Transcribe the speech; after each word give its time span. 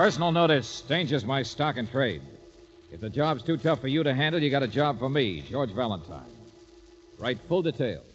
Personal 0.00 0.32
notice 0.32 0.80
danger's 0.80 1.26
my 1.26 1.42
stock 1.42 1.76
and 1.76 1.86
trade. 1.90 2.22
If 2.90 3.02
the 3.02 3.10
job's 3.10 3.42
too 3.42 3.58
tough 3.58 3.82
for 3.82 3.88
you 3.88 4.02
to 4.02 4.14
handle, 4.14 4.42
you 4.42 4.48
got 4.48 4.62
a 4.62 4.66
job 4.66 4.98
for 4.98 5.10
me, 5.10 5.42
George 5.42 5.72
Valentine. 5.72 6.22
Write 7.18 7.38
full 7.48 7.60
details. 7.60 8.06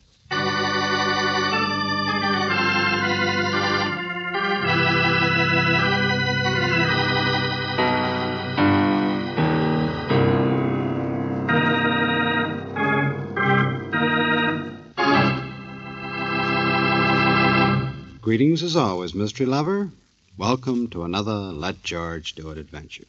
Greetings 18.24 18.64
as 18.64 18.76
always, 18.76 19.14
mystery 19.14 19.46
lover. 19.46 19.92
Welcome 20.38 20.90
to 20.90 21.04
another 21.04 21.32
Let 21.32 21.82
George 21.82 22.36
Do 22.36 22.50
It 22.50 22.58
adventure. 22.58 23.08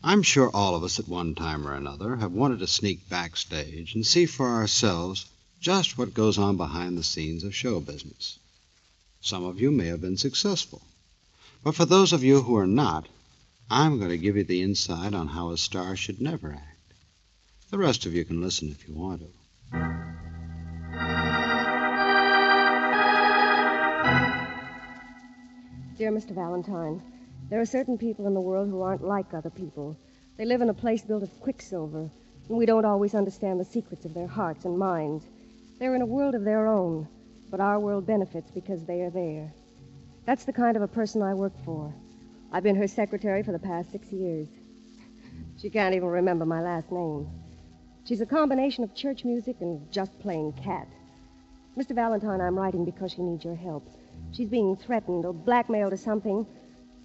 I'm 0.00 0.22
sure 0.22 0.48
all 0.48 0.76
of 0.76 0.84
us 0.84 1.00
at 1.00 1.08
one 1.08 1.34
time 1.34 1.66
or 1.66 1.74
another 1.74 2.14
have 2.14 2.30
wanted 2.30 2.60
to 2.60 2.68
sneak 2.68 3.08
backstage 3.08 3.96
and 3.96 4.06
see 4.06 4.26
for 4.26 4.48
ourselves 4.48 5.26
just 5.60 5.98
what 5.98 6.14
goes 6.14 6.38
on 6.38 6.56
behind 6.56 6.96
the 6.96 7.02
scenes 7.02 7.42
of 7.42 7.56
show 7.56 7.80
business. 7.80 8.38
Some 9.22 9.42
of 9.42 9.60
you 9.60 9.72
may 9.72 9.86
have 9.86 10.00
been 10.00 10.16
successful. 10.16 10.82
But 11.64 11.74
for 11.74 11.84
those 11.84 12.12
of 12.12 12.22
you 12.22 12.42
who 12.42 12.56
are 12.58 12.66
not, 12.66 13.08
I'm 13.68 13.98
going 13.98 14.10
to 14.10 14.18
give 14.18 14.36
you 14.36 14.44
the 14.44 14.62
insight 14.62 15.14
on 15.14 15.26
how 15.26 15.50
a 15.50 15.58
star 15.58 15.96
should 15.96 16.20
never 16.20 16.52
act. 16.52 16.92
The 17.70 17.78
rest 17.78 18.06
of 18.06 18.14
you 18.14 18.24
can 18.24 18.40
listen 18.40 18.70
if 18.70 18.86
you 18.86 18.94
want 18.94 19.22
to. 19.22 20.11
Dear 26.02 26.10
Mr. 26.10 26.34
Valentine, 26.34 27.00
there 27.48 27.60
are 27.60 27.64
certain 27.64 27.96
people 27.96 28.26
in 28.26 28.34
the 28.34 28.40
world 28.40 28.68
who 28.68 28.82
aren't 28.82 29.04
like 29.04 29.32
other 29.32 29.50
people. 29.50 29.96
They 30.36 30.44
live 30.44 30.60
in 30.60 30.68
a 30.68 30.74
place 30.74 31.02
built 31.02 31.22
of 31.22 31.40
quicksilver, 31.40 32.10
and 32.48 32.58
we 32.58 32.66
don't 32.66 32.84
always 32.84 33.14
understand 33.14 33.60
the 33.60 33.64
secrets 33.64 34.04
of 34.04 34.12
their 34.12 34.26
hearts 34.26 34.64
and 34.64 34.76
minds. 34.76 35.24
They're 35.78 35.94
in 35.94 36.02
a 36.02 36.12
world 36.16 36.34
of 36.34 36.42
their 36.42 36.66
own, 36.66 37.06
but 37.52 37.60
our 37.60 37.78
world 37.78 38.04
benefits 38.04 38.50
because 38.50 38.84
they 38.84 39.02
are 39.02 39.10
there. 39.10 39.52
That's 40.26 40.44
the 40.44 40.52
kind 40.52 40.76
of 40.76 40.82
a 40.82 40.88
person 40.88 41.22
I 41.22 41.34
work 41.34 41.52
for. 41.64 41.94
I've 42.50 42.64
been 42.64 42.74
her 42.74 42.88
secretary 42.88 43.44
for 43.44 43.52
the 43.52 43.60
past 43.60 43.92
six 43.92 44.10
years. 44.10 44.48
She 45.58 45.70
can't 45.70 45.94
even 45.94 46.08
remember 46.08 46.44
my 46.44 46.62
last 46.62 46.90
name. 46.90 47.30
She's 48.06 48.20
a 48.20 48.26
combination 48.26 48.82
of 48.82 48.92
church 48.96 49.24
music 49.24 49.58
and 49.60 49.80
just 49.92 50.18
plain 50.18 50.52
cat. 50.64 50.88
Mr. 51.78 51.94
Valentine, 51.94 52.40
I'm 52.40 52.58
writing 52.58 52.84
because 52.84 53.12
she 53.12 53.22
needs 53.22 53.44
your 53.44 53.54
help. 53.54 53.86
She's 54.32 54.48
being 54.48 54.76
threatened 54.76 55.24
or 55.26 55.34
blackmailed 55.34 55.92
or 55.92 55.98
something, 55.98 56.46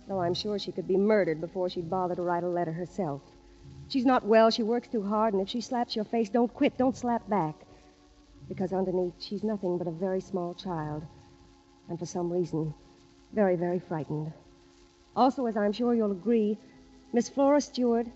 though 0.07 0.21
I'm 0.21 0.33
sure 0.33 0.57
she 0.57 0.71
could 0.71 0.87
be 0.87 0.97
murdered 0.97 1.41
before 1.41 1.69
she'd 1.69 1.89
bother 1.89 2.15
to 2.15 2.21
write 2.21 2.43
a 2.43 2.49
letter 2.49 2.71
herself. 2.71 3.21
She's 3.89 4.05
not 4.05 4.25
well, 4.25 4.49
she 4.49 4.63
works 4.63 4.87
too 4.87 5.03
hard, 5.03 5.33
and 5.33 5.41
if 5.41 5.49
she 5.49 5.61
slaps 5.61 5.95
your 5.95 6.05
face, 6.05 6.29
don't 6.29 6.53
quit, 6.53 6.77
don't 6.77 6.95
slap 6.95 7.27
back. 7.29 7.55
Because 8.47 8.71
underneath, 8.71 9.13
she's 9.19 9.43
nothing 9.43 9.77
but 9.77 9.87
a 9.87 9.91
very 9.91 10.21
small 10.21 10.53
child, 10.53 11.03
and 11.89 11.99
for 11.99 12.05
some 12.05 12.31
reason, 12.31 12.73
very, 13.33 13.57
very 13.57 13.79
frightened. 13.79 14.31
Also, 15.15 15.45
as 15.47 15.57
I'm 15.57 15.73
sure 15.73 15.93
you'll 15.93 16.11
agree, 16.11 16.57
Miss 17.11 17.27
Flora 17.27 17.59
Stewart 17.59 18.07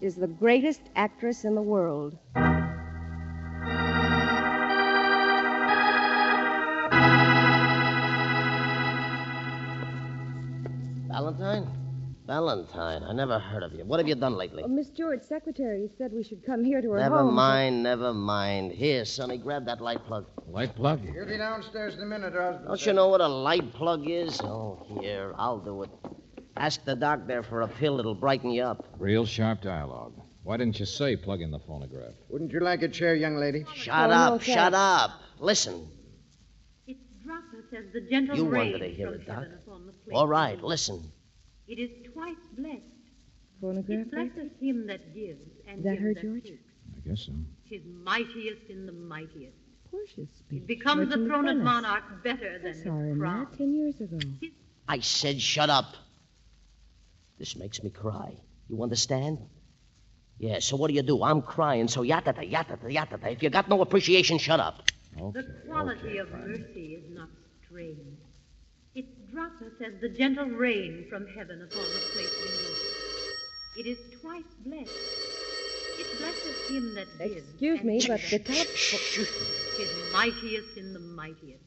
is 0.00 0.14
the 0.14 0.28
greatest 0.28 0.82
actress 0.94 1.44
in 1.44 1.54
the 1.56 1.62
world. 1.62 2.16
Valentine? 11.20 11.68
Valentine, 12.26 13.02
I 13.02 13.12
never 13.12 13.38
heard 13.38 13.62
of 13.62 13.74
you. 13.74 13.84
What 13.84 14.00
have 14.00 14.08
you 14.08 14.14
done 14.14 14.36
lately? 14.36 14.62
Oh, 14.64 14.68
Miss 14.68 14.86
Stewart's 14.86 15.28
secretary 15.28 15.90
said 15.98 16.12
we 16.14 16.22
should 16.22 16.42
come 16.46 16.64
here 16.64 16.80
to 16.80 16.92
her 16.92 16.98
never 16.98 17.18
home. 17.18 17.34
mind, 17.34 17.82
never 17.82 18.14
mind. 18.14 18.72
Here, 18.72 19.04
Sonny, 19.04 19.36
grab 19.36 19.66
that 19.66 19.82
light 19.82 20.02
plug. 20.06 20.24
Light 20.48 20.74
plug? 20.74 21.02
You'll 21.04 21.26
be 21.26 21.36
downstairs 21.36 21.94
in 21.96 22.00
a 22.02 22.06
minute, 22.06 22.34
Osborne. 22.34 22.64
Don't 22.68 22.86
you 22.86 22.92
know 22.94 23.08
what 23.08 23.20
a 23.20 23.28
light 23.28 23.70
plug 23.74 24.08
is? 24.08 24.40
Oh, 24.40 24.82
here, 25.02 25.34
I'll 25.36 25.58
do 25.58 25.82
it. 25.82 25.90
Ask 26.56 26.84
the 26.86 26.96
doc 26.96 27.26
there 27.26 27.42
for 27.42 27.60
a 27.62 27.68
pill 27.68 27.98
that'll 27.98 28.14
brighten 28.14 28.50
you 28.50 28.62
up. 28.62 28.86
Real 28.98 29.26
sharp 29.26 29.60
dialogue. 29.60 30.14
Why 30.42 30.56
didn't 30.56 30.80
you 30.80 30.86
say 30.86 31.16
plug 31.16 31.42
in 31.42 31.50
the 31.50 31.58
phonograph? 31.58 32.14
Wouldn't 32.30 32.50
you 32.52 32.60
like 32.60 32.80
a 32.82 32.88
chair, 32.88 33.14
young 33.14 33.36
lady? 33.36 33.66
Shut 33.74 34.08
Oh, 34.08 34.12
up, 34.14 34.32
no, 34.32 34.38
shut 34.38 34.72
up. 34.72 35.10
Listen, 35.38 35.74
It 35.74 35.99
droppeth 37.70 37.86
as 37.86 37.92
the 37.92 38.00
gentle 38.10 38.36
you 38.36 38.48
rain 38.48 38.72
wanted 38.72 38.88
to 38.88 38.94
hear 38.94 39.06
from 39.12 39.14
it, 39.20 39.26
Doc. 39.26 39.36
heaven 39.36 39.58
upon 39.66 39.86
the 39.86 39.92
place 39.92 40.14
All 40.14 40.28
right, 40.28 40.62
listen. 40.62 41.12
It 41.68 41.78
is 41.78 41.90
twice 42.12 42.36
blessed. 42.56 42.82
Phonograph? 43.60 44.00
It 44.00 44.10
blesseth 44.10 44.60
him 44.60 44.86
that 44.86 45.14
gives, 45.14 45.40
and 45.68 45.78
Is 45.78 45.84
that 45.84 45.96
him 45.96 46.02
her, 46.02 46.14
that 46.14 46.22
George? 46.22 46.42
takes. 46.44 46.62
I 46.96 47.08
guess 47.08 47.20
so. 47.26 47.32
Tis 47.68 47.82
mightiest 48.02 48.62
in 48.68 48.86
the 48.86 48.92
mightiest. 48.92 49.56
Portia's 49.90 50.28
speech. 50.38 50.62
It 50.62 50.66
becomes 50.66 51.08
the 51.08 51.16
throne 51.16 51.48
of 51.48 51.56
monarch 51.58 52.22
better 52.22 52.58
than 52.58 52.72
his 52.72 52.82
saw 52.82 52.90
her 52.96 53.16
crown. 53.16 53.46
that 53.50 53.58
ten 53.58 53.74
years 53.74 54.00
ago. 54.00 54.18
I 54.88 55.00
said 55.00 55.40
shut 55.40 55.68
up. 55.70 55.94
This 57.38 57.56
makes 57.56 57.82
me 57.82 57.90
cry. 57.90 58.32
You 58.68 58.82
understand? 58.82 59.38
Yeah, 60.38 60.60
so 60.60 60.76
what 60.76 60.88
do 60.88 60.94
you 60.94 61.02
do? 61.02 61.22
I'm 61.22 61.42
crying, 61.42 61.88
so 61.88 62.02
yatata, 62.02 62.50
yatata, 62.50 62.84
yatata. 62.90 63.32
If 63.32 63.42
you 63.42 63.50
got 63.50 63.68
no 63.68 63.82
appreciation, 63.82 64.38
shut 64.38 64.58
up. 64.60 64.90
Okay. 65.20 65.40
The 65.40 65.68
quality 65.68 66.00
okay, 66.08 66.18
of 66.18 66.28
fine. 66.30 66.48
mercy 66.48 66.94
is 66.94 67.14
not 67.14 67.28
strained. 67.70 68.16
It 68.94 69.32
droppeth 69.32 69.80
as 69.80 70.00
the 70.00 70.08
gentle 70.08 70.46
rain 70.46 71.06
from 71.08 71.26
heaven 71.26 71.62
upon 71.62 71.84
the 71.84 72.00
place 72.12 72.34
beneath. 72.42 72.86
It 73.78 73.86
is 73.86 73.98
twice 74.20 74.42
blessed. 74.64 74.90
It 75.98 76.18
blesseth 76.18 76.70
him 76.70 76.94
that 76.94 77.06
gives. 77.18 77.48
Excuse 77.50 77.82
me, 77.84 78.00
but 78.08 78.20
that 78.30 78.44
the 78.44 78.52
top. 78.52 78.66
Tis 79.76 80.12
mightiest 80.12 80.76
in 80.76 80.92
the 80.92 80.98
mightiest. 80.98 81.62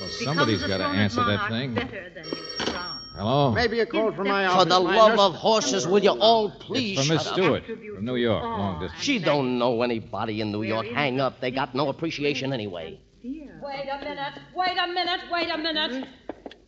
Well, 0.00 0.08
Becomes 0.08 0.24
somebody's 0.24 0.62
the 0.62 0.68
got 0.68 0.78
to 0.78 0.84
answer 0.84 1.24
that 1.24 1.48
thing. 1.48 1.74
Better 1.74 2.10
than 2.12 2.24
his 2.24 2.68
crown. 2.68 2.98
Hello? 3.14 3.52
Maybe 3.52 3.78
a 3.78 3.86
call 3.86 4.10
from 4.10 4.26
my 4.26 4.48
For 4.48 4.60
For 4.60 4.64
the 4.64 4.80
love 4.80 5.20
of 5.20 5.36
horses, 5.36 5.86
will 5.86 6.02
you 6.02 6.10
all 6.10 6.50
please 6.50 6.98
it's 6.98 7.06
for 7.06 7.14
Miss? 7.14 7.26
Stewart 7.26 7.64
from 7.64 8.04
New 8.04 8.16
York, 8.16 8.42
long 8.42 8.80
distance. 8.80 9.00
She 9.00 9.20
don't 9.20 9.58
know 9.58 9.82
anybody 9.82 10.40
in 10.40 10.50
New 10.50 10.64
York. 10.64 10.86
Hang 10.86 11.20
up. 11.20 11.40
They 11.40 11.52
got 11.52 11.76
no 11.76 11.88
appreciation 11.90 12.52
anyway. 12.52 12.98
Fear. 13.24 13.58
Wait 13.62 13.88
a 13.88 14.04
minute, 14.04 14.34
wait 14.54 14.76
a 14.76 14.86
minute, 14.86 15.20
wait 15.32 15.48
a 15.48 15.56
minute. 15.56 15.90
Mm-hmm. 15.92 16.58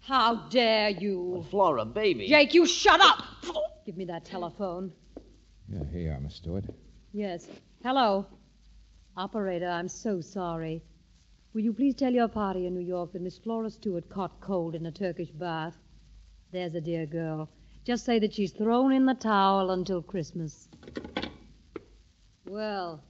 How 0.00 0.46
dare 0.50 0.90
you? 0.90 1.46
Flora, 1.48 1.86
baby. 1.86 2.28
Jake, 2.28 2.52
you 2.52 2.66
shut 2.66 3.00
up! 3.00 3.24
Give 3.86 3.96
me 3.96 4.04
that 4.04 4.26
telephone. 4.26 4.92
Yeah, 5.72 5.84
here 5.90 6.00
you 6.00 6.10
are, 6.10 6.20
Miss 6.20 6.34
Stewart. 6.34 6.66
Yes. 7.14 7.46
Hello. 7.82 8.26
Operator, 9.16 9.70
I'm 9.70 9.88
so 9.88 10.20
sorry. 10.20 10.82
Will 11.54 11.62
you 11.62 11.72
please 11.72 11.94
tell 11.94 12.12
your 12.12 12.28
party 12.28 12.66
in 12.66 12.74
New 12.74 12.86
York 12.86 13.14
that 13.14 13.22
Miss 13.22 13.38
Flora 13.38 13.70
Stewart 13.70 14.06
caught 14.10 14.38
cold 14.42 14.74
in 14.74 14.84
a 14.84 14.92
Turkish 14.92 15.30
bath? 15.30 15.78
There's 16.52 16.74
a 16.74 16.80
dear 16.82 17.06
girl. 17.06 17.48
Just 17.86 18.04
say 18.04 18.18
that 18.18 18.34
she's 18.34 18.52
thrown 18.52 18.92
in 18.92 19.06
the 19.06 19.14
towel 19.14 19.70
until 19.70 20.02
Christmas. 20.02 20.68
Well, 22.44 23.02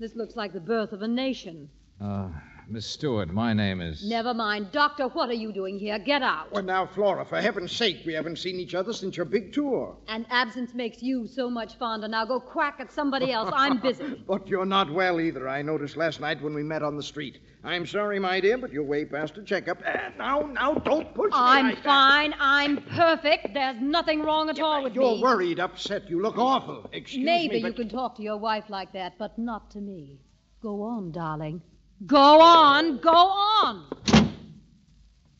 this 0.00 0.16
looks 0.16 0.34
like 0.34 0.52
the 0.52 0.58
birth 0.58 0.92
of 0.92 1.02
a 1.02 1.08
nation. 1.08 1.70
Uh, 2.00 2.28
Miss 2.70 2.84
Stewart, 2.86 3.30
my 3.32 3.54
name 3.54 3.80
is. 3.80 4.06
Never 4.06 4.34
mind. 4.34 4.70
Doctor, 4.72 5.08
what 5.08 5.30
are 5.30 5.34
you 5.34 5.52
doing 5.52 5.78
here? 5.78 5.98
Get 5.98 6.20
out. 6.22 6.52
Well, 6.52 6.62
now, 6.62 6.84
Flora, 6.84 7.24
for 7.24 7.40
heaven's 7.40 7.72
sake, 7.72 8.02
we 8.04 8.12
haven't 8.12 8.36
seen 8.36 8.60
each 8.60 8.74
other 8.74 8.92
since 8.92 9.16
your 9.16 9.24
big 9.24 9.54
tour. 9.54 9.96
And 10.06 10.26
absence 10.28 10.74
makes 10.74 11.02
you 11.02 11.26
so 11.26 11.48
much 11.48 11.76
fonder. 11.78 12.08
Now 12.08 12.26
go 12.26 12.38
quack 12.38 12.76
at 12.78 12.92
somebody 12.92 13.32
else. 13.32 13.50
I'm 13.54 13.78
busy. 13.78 14.22
But 14.28 14.48
you're 14.48 14.66
not 14.66 14.92
well 14.92 15.18
either, 15.18 15.48
I 15.48 15.62
noticed 15.62 15.96
last 15.96 16.20
night 16.20 16.42
when 16.42 16.52
we 16.52 16.62
met 16.62 16.82
on 16.82 16.96
the 16.96 17.02
street. 17.02 17.38
I'm 17.64 17.86
sorry, 17.86 18.18
my 18.18 18.38
dear, 18.38 18.58
but 18.58 18.70
you're 18.70 18.84
way 18.84 19.06
past 19.06 19.38
a 19.38 19.42
checkup. 19.42 19.78
Ah, 19.86 20.10
now, 20.18 20.40
now, 20.42 20.74
don't 20.74 21.12
push 21.14 21.32
me 21.32 21.38
I'm 21.38 21.66
like 21.68 21.76
that. 21.76 21.84
fine. 21.84 22.34
I'm 22.38 22.76
perfect. 22.82 23.54
There's 23.54 23.80
nothing 23.80 24.20
wrong 24.20 24.50
at 24.50 24.60
all 24.60 24.84
with 24.84 24.94
me. 24.94 25.02
You're 25.02 25.22
worried, 25.22 25.58
upset. 25.58 26.08
You 26.10 26.20
look 26.20 26.36
awful. 26.36 26.88
Excuse 26.92 27.24
Maybe 27.24 27.54
me, 27.54 27.56
you 27.60 27.62
but... 27.68 27.76
can 27.76 27.88
talk 27.88 28.14
to 28.16 28.22
your 28.22 28.36
wife 28.36 28.64
like 28.68 28.92
that, 28.92 29.18
but 29.18 29.38
not 29.38 29.70
to 29.70 29.80
me. 29.80 30.20
Go 30.60 30.82
on, 30.82 31.12
darling. 31.12 31.62
Go 32.06 32.40
on. 32.40 32.98
Go 32.98 33.10
on. 33.10 33.86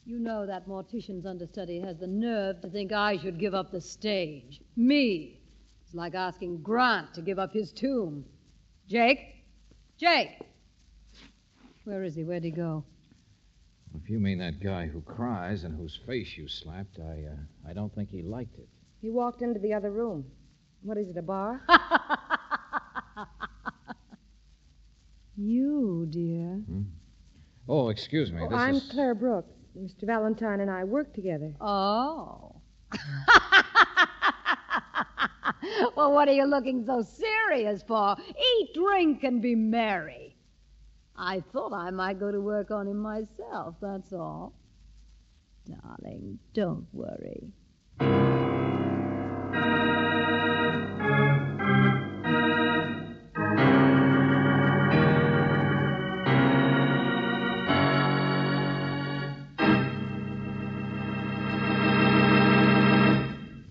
You 0.04 0.18
know 0.18 0.46
that 0.46 0.66
mortician's 0.66 1.26
understudy 1.26 1.80
has 1.80 1.98
the 1.98 2.06
nerve 2.06 2.60
to 2.62 2.70
think 2.70 2.92
I 2.92 3.18
should 3.18 3.38
give 3.38 3.54
up 3.54 3.70
the 3.70 3.80
stage. 3.80 4.60
Me. 4.76 5.38
It's 5.84 5.94
like 5.94 6.14
asking 6.14 6.62
Grant 6.62 7.14
to 7.14 7.22
give 7.22 7.38
up 7.38 7.52
his 7.52 7.72
tomb. 7.72 8.24
Jake? 8.88 9.20
Jake! 9.98 10.40
Where 11.84 12.02
is 12.04 12.14
he? 12.14 12.24
Where'd 12.24 12.44
he 12.44 12.50
go? 12.50 12.84
If 13.94 14.10
you 14.10 14.18
mean 14.18 14.38
that 14.38 14.60
guy 14.60 14.86
who 14.86 15.00
cries 15.02 15.64
and 15.64 15.76
whose 15.76 15.98
face 16.06 16.36
you 16.36 16.48
slapped, 16.48 16.98
I, 16.98 17.24
uh, 17.30 17.70
I 17.70 17.72
don't 17.72 17.94
think 17.94 18.10
he 18.10 18.22
liked 18.22 18.58
it. 18.58 18.68
He 19.00 19.10
walked 19.10 19.42
into 19.42 19.60
the 19.60 19.72
other 19.74 19.90
room. 19.90 20.24
What 20.82 20.98
is 20.98 21.08
it, 21.08 21.16
a 21.16 21.22
bar? 21.22 21.62
You, 25.40 26.06
dear. 26.10 26.60
Hmm. 26.66 26.82
Oh, 27.68 27.90
excuse 27.90 28.32
me. 28.32 28.42
Oh, 28.42 28.48
this 28.48 28.58
I'm 28.58 28.74
is... 28.74 28.90
Claire 28.90 29.14
Brooks. 29.14 29.52
Mr. 29.78 30.04
Valentine 30.04 30.58
and 30.60 30.68
I 30.70 30.82
work 30.82 31.14
together. 31.14 31.54
Oh. 31.60 32.56
well, 35.96 36.12
what 36.12 36.26
are 36.26 36.32
you 36.32 36.44
looking 36.44 36.84
so 36.84 37.02
serious 37.02 37.84
for? 37.86 38.16
Eat, 38.28 38.74
drink, 38.74 39.22
and 39.22 39.40
be 39.40 39.54
merry. 39.54 40.34
I 41.14 41.44
thought 41.52 41.72
I 41.72 41.90
might 41.90 42.18
go 42.18 42.32
to 42.32 42.40
work 42.40 42.72
on 42.72 42.88
him 42.88 42.98
myself, 42.98 43.76
that's 43.80 44.12
all. 44.12 44.54
Darling, 45.68 46.40
don't 46.52 46.88
worry. 46.92 47.52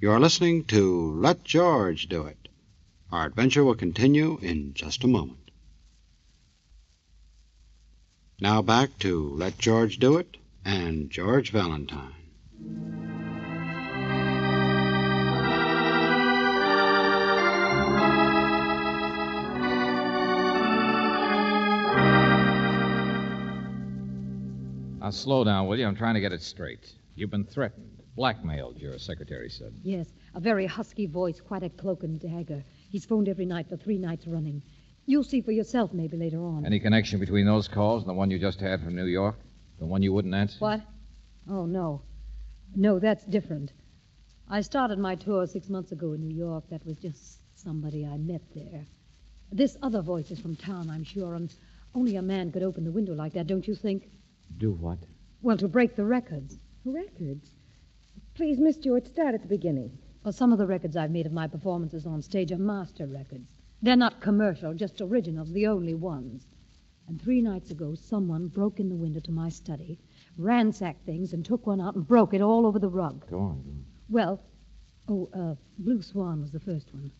You're 0.07 0.21
listening 0.21 0.63
to 0.67 1.19
Let 1.19 1.43
George 1.43 2.07
Do 2.07 2.27
It. 2.27 2.47
Our 3.11 3.25
adventure 3.25 3.65
will 3.65 3.75
continue 3.75 4.39
in 4.41 4.73
just 4.73 5.03
a 5.03 5.07
moment. 5.07 5.51
Now 8.39 8.61
back 8.61 8.97
to 8.99 9.29
Let 9.35 9.57
George 9.57 9.99
Do 9.99 10.15
It 10.15 10.37
and 10.63 11.09
George 11.09 11.51
Valentine. 11.51 12.13
Now, 25.01 25.09
slow 25.09 25.43
down, 25.43 25.67
will 25.67 25.77
you? 25.77 25.85
I'm 25.85 25.97
trying 25.97 26.13
to 26.13 26.21
get 26.21 26.31
it 26.31 26.41
straight. 26.41 26.93
You've 27.13 27.29
been 27.29 27.43
threatened, 27.43 27.96
blackmailed, 28.17 28.77
your 28.77 28.97
secretary 28.97 29.49
said. 29.49 29.73
Yes, 29.83 30.07
a 30.33 30.39
very 30.41 30.65
husky 30.65 31.05
voice, 31.05 31.39
quite 31.39 31.63
a 31.63 31.69
cloak 31.69 32.03
and 32.03 32.19
dagger. 32.19 32.65
He's 32.89 33.05
phoned 33.05 33.29
every 33.29 33.45
night 33.45 33.69
for 33.69 33.77
three 33.77 33.99
nights 33.99 34.27
running. 34.27 34.63
You'll 35.05 35.23
see 35.23 35.39
for 35.41 35.51
yourself 35.51 35.93
maybe 35.93 36.17
later 36.17 36.43
on. 36.43 36.65
Any 36.65 36.79
connection 36.79 37.19
between 37.19 37.45
those 37.45 37.67
calls 37.69 38.01
and 38.01 38.09
the 38.09 38.15
one 38.15 38.29
you 38.29 38.39
just 38.39 38.59
had 38.59 38.81
from 38.81 38.95
New 38.95 39.05
York? 39.05 39.35
The 39.79 39.85
one 39.85 40.01
you 40.01 40.11
wouldn't 40.11 40.33
answer? 40.33 40.57
What? 40.59 40.81
Oh, 41.49 41.65
no. 41.65 42.01
No, 42.75 42.99
that's 42.99 43.23
different. 43.23 43.71
I 44.49 44.61
started 44.61 44.97
my 44.97 45.15
tour 45.15 45.45
six 45.45 45.69
months 45.69 45.91
ago 45.91 46.13
in 46.13 46.21
New 46.21 46.35
York. 46.35 46.65
That 46.71 46.85
was 46.85 46.97
just 46.97 47.39
somebody 47.55 48.05
I 48.05 48.17
met 48.17 48.41
there. 48.55 48.85
This 49.51 49.77
other 49.83 50.01
voice 50.01 50.31
is 50.31 50.39
from 50.39 50.55
town, 50.55 50.89
I'm 50.89 51.03
sure, 51.03 51.35
and 51.35 51.53
only 51.93 52.15
a 52.15 52.21
man 52.21 52.51
could 52.51 52.63
open 52.63 52.83
the 52.83 52.91
window 52.91 53.13
like 53.13 53.33
that, 53.33 53.47
don't 53.47 53.67
you 53.67 53.75
think? 53.75 54.09
Do 54.57 54.71
what? 54.71 54.97
Well, 55.41 55.57
to 55.57 55.67
break 55.67 55.95
the 55.95 56.03
records. 56.03 56.57
Records? 56.83 57.51
Please, 58.37 58.59
Miss 58.59 58.75
Stewart, 58.75 59.07
start 59.07 59.33
at 59.33 59.41
the 59.41 59.47
beginning. 59.47 59.97
Well, 60.23 60.31
some 60.31 60.51
of 60.51 60.59
the 60.59 60.67
records 60.67 60.95
I've 60.95 61.09
made 61.09 61.25
of 61.25 61.33
my 61.33 61.47
performances 61.47 62.05
on 62.05 62.21
stage 62.21 62.51
are 62.51 62.59
master 62.59 63.07
records. 63.07 63.49
They're 63.81 63.95
not 63.95 64.21
commercial, 64.21 64.75
just 64.75 65.01
originals, 65.01 65.51
the 65.51 65.65
only 65.65 65.95
ones. 65.95 66.45
And 67.07 67.19
three 67.19 67.41
nights 67.41 67.71
ago, 67.71 67.95
someone 67.95 68.47
broke 68.47 68.79
in 68.79 68.89
the 68.89 68.95
window 68.95 69.19
to 69.21 69.31
my 69.31 69.49
study, 69.49 69.97
ransacked 70.37 71.03
things, 71.03 71.33
and 71.33 71.43
took 71.43 71.65
one 71.65 71.81
out 71.81 71.95
and 71.95 72.07
broke 72.07 72.35
it 72.35 72.41
all 72.41 72.67
over 72.67 72.77
the 72.77 72.87
rug. 72.87 73.27
Go 73.27 73.39
on. 73.39 73.63
Go 73.63 73.69
on. 73.71 73.85
Well, 74.07 74.43
oh, 75.07 75.29
uh, 75.33 75.55
Blue 75.79 76.03
Swan 76.03 76.39
was 76.39 76.51
the 76.51 76.59
first 76.59 76.93
one. 76.93 77.11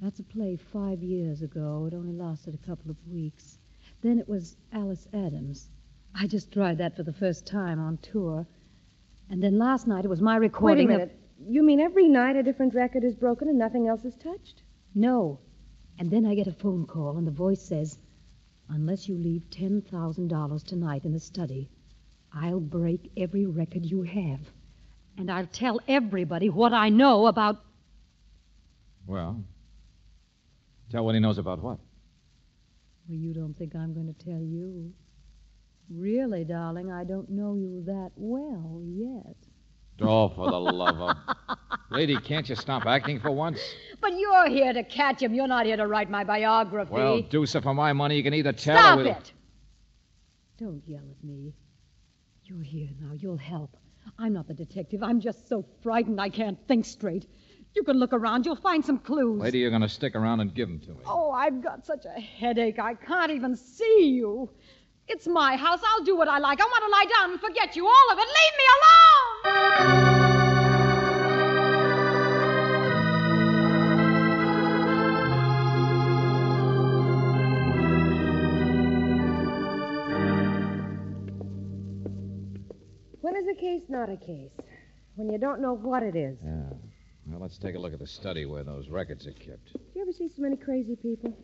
That's 0.00 0.20
a 0.20 0.24
play 0.24 0.56
five 0.56 1.02
years 1.02 1.42
ago. 1.42 1.86
It 1.86 1.94
only 1.94 2.14
lasted 2.14 2.54
a 2.54 2.66
couple 2.66 2.90
of 2.90 2.96
weeks. 3.06 3.58
Then 4.00 4.18
it 4.18 4.26
was 4.26 4.56
Alice 4.72 5.06
Adams. 5.12 5.68
I 6.14 6.26
just 6.26 6.50
tried 6.50 6.78
that 6.78 6.96
for 6.96 7.02
the 7.02 7.12
first 7.12 7.44
time 7.44 7.78
on 7.78 7.98
tour. 7.98 8.46
And 9.30 9.42
then 9.42 9.58
last 9.58 9.86
night 9.86 10.04
it 10.04 10.08
was 10.08 10.20
my 10.20 10.36
recording. 10.36 10.88
Wait 10.88 10.94
a 10.94 10.98
recording. 10.98 11.12
of- 11.12 11.18
minute. 11.18 11.18
You 11.48 11.62
mean 11.64 11.80
every 11.80 12.08
night 12.08 12.36
a 12.36 12.42
different 12.42 12.74
record 12.74 13.02
is 13.02 13.16
broken 13.16 13.48
and 13.48 13.58
nothing 13.58 13.88
else 13.88 14.04
is 14.04 14.14
touched? 14.16 14.62
No. 14.94 15.40
And 15.98 16.10
then 16.10 16.24
I 16.24 16.34
get 16.34 16.46
a 16.46 16.52
phone 16.52 16.86
call, 16.86 17.16
and 17.18 17.26
the 17.26 17.32
voice 17.32 17.60
says, 17.60 17.98
Unless 18.68 19.08
you 19.08 19.16
leave 19.16 19.42
$10,000 19.50 20.64
tonight 20.64 21.04
in 21.04 21.12
the 21.12 21.20
study, 21.20 21.68
I'll 22.32 22.60
break 22.60 23.10
every 23.16 23.44
record 23.46 23.84
you 23.84 24.02
have. 24.02 24.40
And 25.18 25.30
I'll 25.30 25.46
tell 25.46 25.80
everybody 25.86 26.48
what 26.48 26.72
I 26.72 26.88
know 26.88 27.26
about. 27.26 27.62
Well, 29.06 29.42
tell 30.90 31.04
what 31.04 31.14
he 31.14 31.20
knows 31.20 31.38
about 31.38 31.60
what. 31.60 31.78
Well, 33.08 33.18
you 33.18 33.34
don't 33.34 33.54
think 33.54 33.74
I'm 33.74 33.92
going 33.92 34.14
to 34.14 34.24
tell 34.24 34.40
you. 34.40 34.92
Really, 35.90 36.44
darling, 36.44 36.90
I 36.90 37.04
don't 37.04 37.28
know 37.30 37.54
you 37.54 37.82
that 37.86 38.10
well 38.16 38.80
yet. 38.84 39.36
Oh, 40.00 40.28
for 40.30 40.50
the 40.50 40.58
love 40.58 41.00
of. 41.00 41.56
Lady, 41.90 42.16
can't 42.16 42.48
you 42.48 42.54
stop 42.56 42.86
acting 42.86 43.20
for 43.20 43.30
once? 43.30 43.60
But 44.00 44.18
you're 44.18 44.48
here 44.48 44.72
to 44.72 44.82
catch 44.82 45.20
him. 45.20 45.34
You're 45.34 45.46
not 45.46 45.66
here 45.66 45.76
to 45.76 45.86
write 45.86 46.10
my 46.10 46.24
biography. 46.24 46.92
Well, 46.92 47.20
do 47.22 47.44
so 47.44 47.60
for 47.60 47.74
my 47.74 47.92
money. 47.92 48.16
You 48.16 48.22
can 48.22 48.34
either 48.34 48.52
tell 48.52 48.76
Stop 48.78 48.98
or 48.98 49.02
we'll... 49.02 49.12
it! 49.12 49.32
Don't 50.58 50.82
yell 50.86 51.02
at 51.10 51.22
me. 51.24 51.52
You're 52.44 52.62
here 52.62 52.88
now. 53.00 53.12
You'll 53.14 53.36
help. 53.36 53.76
I'm 54.18 54.32
not 54.32 54.48
the 54.48 54.54
detective. 54.54 55.02
I'm 55.02 55.20
just 55.20 55.48
so 55.48 55.64
frightened 55.82 56.20
I 56.20 56.28
can't 56.28 56.58
think 56.66 56.84
straight. 56.84 57.26
You 57.74 57.82
can 57.84 57.98
look 57.98 58.12
around. 58.12 58.44
You'll 58.46 58.56
find 58.56 58.84
some 58.84 58.98
clues. 58.98 59.40
Lady, 59.40 59.58
you're 59.58 59.70
going 59.70 59.82
to 59.82 59.88
stick 59.88 60.14
around 60.14 60.40
and 60.40 60.54
give 60.54 60.68
them 60.68 60.80
to 60.80 60.90
me. 60.90 61.00
Oh, 61.06 61.30
I've 61.30 61.62
got 61.62 61.86
such 61.86 62.04
a 62.04 62.20
headache. 62.20 62.78
I 62.78 62.94
can't 62.94 63.30
even 63.30 63.56
see 63.56 64.10
you. 64.14 64.50
It's 65.14 65.28
my 65.28 65.56
house. 65.56 65.80
I'll 65.84 66.04
do 66.04 66.16
what 66.16 66.26
I 66.26 66.38
like. 66.38 66.58
I 66.58 66.64
want 66.64 66.84
to 66.84 66.90
lie 66.90 67.04
down 67.04 67.32
and 67.32 67.40
forget 67.40 67.76
you, 67.76 67.86
all 67.86 68.12
of 68.12 68.18
it. 68.18 68.26
Leave 68.26 68.54
me 68.56 68.64
alone! 68.78 69.02
When 83.20 83.36
is 83.36 83.46
a 83.48 83.54
case 83.54 83.82
not 83.90 84.08
a 84.08 84.16
case? 84.16 84.50
When 85.16 85.30
you 85.30 85.36
don't 85.36 85.60
know 85.60 85.74
what 85.74 86.02
it 86.02 86.16
is. 86.16 86.38
Yeah. 86.42 86.70
Well, 87.26 87.40
let's 87.40 87.58
take 87.58 87.74
a 87.74 87.78
look 87.78 87.92
at 87.92 87.98
the 87.98 88.06
study 88.06 88.46
where 88.46 88.64
those 88.64 88.88
records 88.88 89.26
are 89.26 89.32
kept. 89.32 89.74
Do 89.74 89.80
you 89.94 90.00
ever 90.00 90.12
see 90.12 90.30
so 90.34 90.40
many 90.40 90.56
crazy 90.56 90.96
people? 90.96 91.36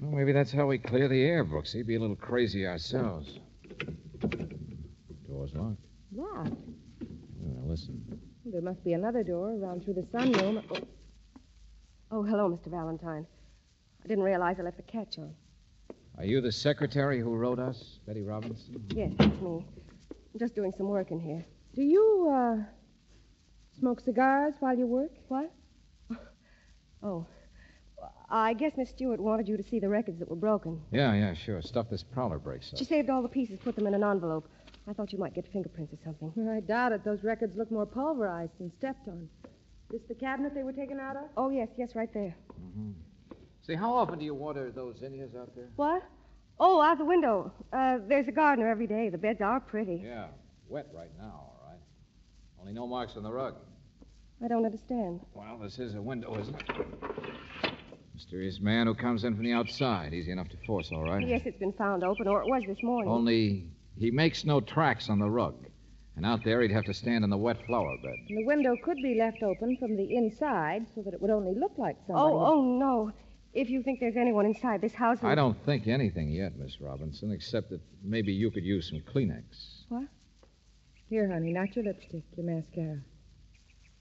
Well, 0.00 0.10
maybe 0.12 0.32
that's 0.32 0.52
how 0.52 0.66
we 0.66 0.78
clear 0.78 1.08
the 1.08 1.22
air, 1.22 1.44
Brooksy. 1.44 1.86
Be 1.86 1.96
a 1.96 2.00
little 2.00 2.16
crazy 2.16 2.66
ourselves. 2.66 3.38
Door's 5.28 5.54
locked. 5.54 5.84
Locked. 6.14 6.50
Well, 7.38 7.68
listen. 7.68 8.20
There 8.44 8.60
must 8.60 8.84
be 8.84 8.92
another 8.92 9.22
door 9.22 9.52
around 9.52 9.84
through 9.84 9.94
the 9.94 10.02
sunroom. 10.02 10.62
Oh. 10.70 10.76
oh, 12.10 12.22
hello, 12.22 12.48
Mr. 12.48 12.70
Valentine. 12.70 13.26
I 14.04 14.08
didn't 14.08 14.24
realize 14.24 14.56
I 14.58 14.62
left 14.62 14.76
the 14.76 14.82
catch 14.82 15.18
on. 15.18 15.32
Are 16.18 16.24
you 16.24 16.40
the 16.40 16.52
secretary 16.52 17.20
who 17.20 17.34
wrote 17.34 17.58
us, 17.58 17.98
Betty 18.06 18.22
Robinson? 18.22 18.84
Yes, 18.94 19.12
it's 19.18 19.40
me. 19.40 19.64
I'm 20.10 20.38
just 20.38 20.54
doing 20.54 20.72
some 20.76 20.88
work 20.88 21.10
in 21.10 21.20
here. 21.20 21.44
Do 21.74 21.82
you, 21.82 22.30
uh, 22.32 22.62
smoke 23.78 24.00
cigars 24.00 24.54
while 24.60 24.76
you 24.76 24.86
work? 24.86 25.12
What? 25.28 25.52
Oh. 27.02 27.26
I 28.34 28.52
guess 28.52 28.72
Miss 28.76 28.88
Stewart 28.90 29.20
wanted 29.20 29.46
you 29.46 29.56
to 29.56 29.62
see 29.62 29.78
the 29.78 29.88
records 29.88 30.18
that 30.18 30.28
were 30.28 30.34
broken. 30.34 30.82
Yeah, 30.90 31.14
yeah, 31.14 31.34
sure. 31.34 31.62
Stuff 31.62 31.88
this 31.88 32.02
prowler 32.02 32.40
breaks 32.40 32.72
up. 32.72 32.80
She 32.80 32.84
saved 32.84 33.08
all 33.08 33.22
the 33.22 33.28
pieces, 33.28 33.60
put 33.62 33.76
them 33.76 33.86
in 33.86 33.94
an 33.94 34.02
envelope. 34.02 34.48
I 34.88 34.92
thought 34.92 35.12
you 35.12 35.20
might 35.20 35.34
get 35.34 35.46
fingerprints 35.52 35.92
or 35.92 35.98
something. 36.04 36.48
I 36.48 36.58
doubt 36.58 36.90
it. 36.90 37.04
Those 37.04 37.22
records 37.22 37.56
look 37.56 37.70
more 37.70 37.86
pulverized 37.86 38.54
and 38.58 38.72
stepped 38.76 39.06
on. 39.06 39.28
Is 39.92 40.00
this 40.00 40.08
the 40.08 40.14
cabinet 40.16 40.52
they 40.52 40.64
were 40.64 40.72
taken 40.72 40.98
out 40.98 41.14
of? 41.14 41.22
Oh, 41.36 41.50
yes, 41.50 41.68
yes, 41.78 41.94
right 41.94 42.12
there. 42.12 42.34
See, 43.64 43.74
how 43.76 43.94
often 43.94 44.18
do 44.18 44.24
you 44.24 44.34
water 44.34 44.72
those 44.74 44.98
zinnias 44.98 45.36
out 45.40 45.54
there? 45.54 45.68
What? 45.76 46.02
Oh, 46.58 46.82
out 46.82 46.98
the 46.98 47.04
window. 47.04 47.52
Uh, 47.72 47.98
there's 48.08 48.26
a 48.26 48.32
gardener 48.32 48.68
every 48.68 48.88
day. 48.88 49.10
The 49.10 49.18
beds 49.18 49.42
are 49.42 49.60
pretty. 49.60 50.02
Yeah, 50.04 50.26
wet 50.68 50.88
right 50.92 51.10
now, 51.16 51.30
all 51.34 51.60
right. 51.68 51.78
Only 52.60 52.72
no 52.72 52.88
marks 52.88 53.16
on 53.16 53.22
the 53.22 53.30
rug. 53.30 53.54
I 54.44 54.48
don't 54.48 54.64
understand. 54.64 55.20
Well, 55.34 55.56
this 55.62 55.78
is 55.78 55.94
a 55.94 56.02
window, 56.02 56.36
isn't 56.36 56.56
it? 56.56 57.74
Mysterious 58.14 58.60
man 58.60 58.86
who 58.86 58.94
comes 58.94 59.24
in 59.24 59.34
from 59.34 59.44
the 59.44 59.52
outside. 59.52 60.14
Easy 60.14 60.30
enough 60.30 60.48
to 60.50 60.56
force, 60.66 60.90
all 60.92 61.02
right. 61.02 61.26
Yes, 61.26 61.42
it's 61.44 61.58
been 61.58 61.72
found 61.72 62.04
open, 62.04 62.28
or 62.28 62.42
it 62.42 62.48
was 62.48 62.62
this 62.66 62.80
morning. 62.82 63.10
Only 63.10 63.66
he 63.98 64.10
makes 64.12 64.44
no 64.44 64.60
tracks 64.60 65.10
on 65.10 65.18
the 65.18 65.28
rug. 65.28 65.54
And 66.16 66.24
out 66.24 66.44
there, 66.44 66.62
he'd 66.62 66.70
have 66.70 66.84
to 66.84 66.94
stand 66.94 67.24
in 67.24 67.30
the 67.30 67.36
wet 67.36 67.56
flower 67.66 67.96
bed. 68.00 68.14
And 68.28 68.38
the 68.38 68.46
window 68.46 68.76
could 68.84 68.98
be 69.02 69.16
left 69.18 69.42
open 69.42 69.76
from 69.78 69.96
the 69.96 70.14
inside 70.16 70.86
so 70.94 71.02
that 71.02 71.12
it 71.12 71.20
would 71.20 71.32
only 71.32 71.58
look 71.58 71.72
like 71.76 71.96
somebody. 72.06 72.34
Oh, 72.34 72.46
oh, 72.46 72.78
no. 72.78 73.12
If 73.52 73.68
you 73.68 73.82
think 73.82 73.98
there's 73.98 74.16
anyone 74.16 74.46
inside 74.46 74.80
this 74.80 74.94
house. 74.94 75.18
I 75.22 75.34
don't 75.34 75.56
think 75.64 75.88
anything 75.88 76.30
yet, 76.30 76.56
Miss 76.56 76.80
Robinson, 76.80 77.32
except 77.32 77.70
that 77.70 77.80
maybe 78.02 78.32
you 78.32 78.52
could 78.52 78.64
use 78.64 78.90
some 78.90 79.00
Kleenex. 79.00 79.42
What? 79.88 80.06
Here, 81.08 81.28
honey, 81.32 81.52
not 81.52 81.74
your 81.74 81.84
lipstick, 81.84 82.22
your 82.36 82.46
mascara. 82.46 83.00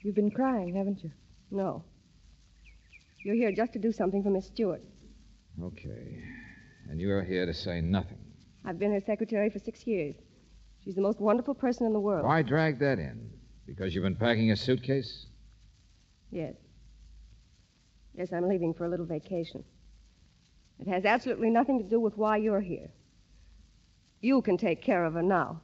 You've 0.01 0.15
been 0.15 0.31
crying, 0.31 0.75
haven't 0.75 1.03
you? 1.03 1.11
No. 1.49 1.83
You're 3.23 3.35
here 3.35 3.51
just 3.51 3.73
to 3.73 3.79
do 3.79 3.91
something 3.91 4.21
for 4.21 4.29
Miss 4.29 4.47
Stewart. 4.47 4.81
Okay. 5.61 6.21
And 6.89 6.99
you're 6.99 7.23
here 7.23 7.45
to 7.45 7.53
say 7.53 7.79
nothing. 7.81 8.17
I've 8.65 8.77
been 8.77 8.91
her 8.91 9.01
secretary 9.05 9.49
for 9.49 9.59
six 9.59 9.87
years. 9.87 10.15
She's 10.83 10.95
the 10.95 11.01
most 11.01 11.21
wonderful 11.21 11.53
person 11.53 11.85
in 11.85 11.93
the 11.93 11.99
world. 11.99 12.25
Why 12.25 12.41
drag 12.41 12.79
that 12.79 12.99
in? 12.99 13.29
Because 13.65 13.95
you've 13.95 14.03
been 14.03 14.15
packing 14.15 14.51
a 14.51 14.55
suitcase? 14.57 15.27
Yes. 16.31 16.55
Yes, 18.13 18.33
I'm 18.33 18.47
leaving 18.47 18.73
for 18.73 18.85
a 18.85 18.89
little 18.89 19.05
vacation. 19.05 19.63
It 20.79 20.87
has 20.87 21.05
absolutely 21.05 21.49
nothing 21.49 21.79
to 21.79 21.85
do 21.89 21.99
with 21.99 22.17
why 22.17 22.37
you're 22.37 22.61
here. 22.61 22.91
You 24.19 24.41
can 24.41 24.57
take 24.57 24.81
care 24.81 25.05
of 25.05 25.13
her 25.13 25.21
now. 25.21 25.61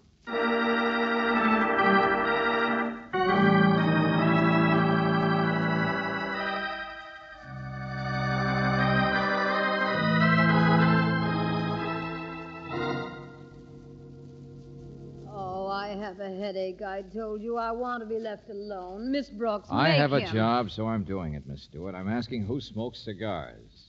Headache. 16.39 16.81
I 16.81 17.01
told 17.03 17.41
you 17.41 17.57
I 17.57 17.71
want 17.71 18.01
to 18.01 18.07
be 18.07 18.19
left 18.19 18.49
alone. 18.49 19.11
Miss 19.11 19.29
Brooks, 19.29 19.67
I 19.71 19.89
make 19.89 19.97
have 19.97 20.13
a 20.13 20.21
him. 20.21 20.33
job, 20.33 20.71
so 20.71 20.87
I'm 20.87 21.03
doing 21.03 21.33
it, 21.33 21.45
Miss 21.47 21.63
Stewart. 21.63 21.95
I'm 21.95 22.09
asking 22.09 22.45
who 22.45 22.59
smokes 22.61 22.99
cigars. 23.03 23.85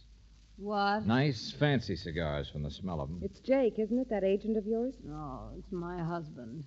What? 0.57 1.07
Nice, 1.07 1.55
fancy 1.59 1.97
cigars 1.97 2.51
from 2.51 2.63
the 2.63 2.71
smell 2.71 3.01
of 3.01 3.09
them. 3.09 3.21
It's 3.23 3.41
Jake, 3.41 3.79
isn't 3.79 3.99
it? 3.99 4.11
That 4.11 4.25
agent 4.25 4.59
of 4.59 4.67
yours? 4.67 4.95
Oh, 5.11 5.53
it's 5.59 5.73
my 5.73 6.03
husband. 6.03 6.65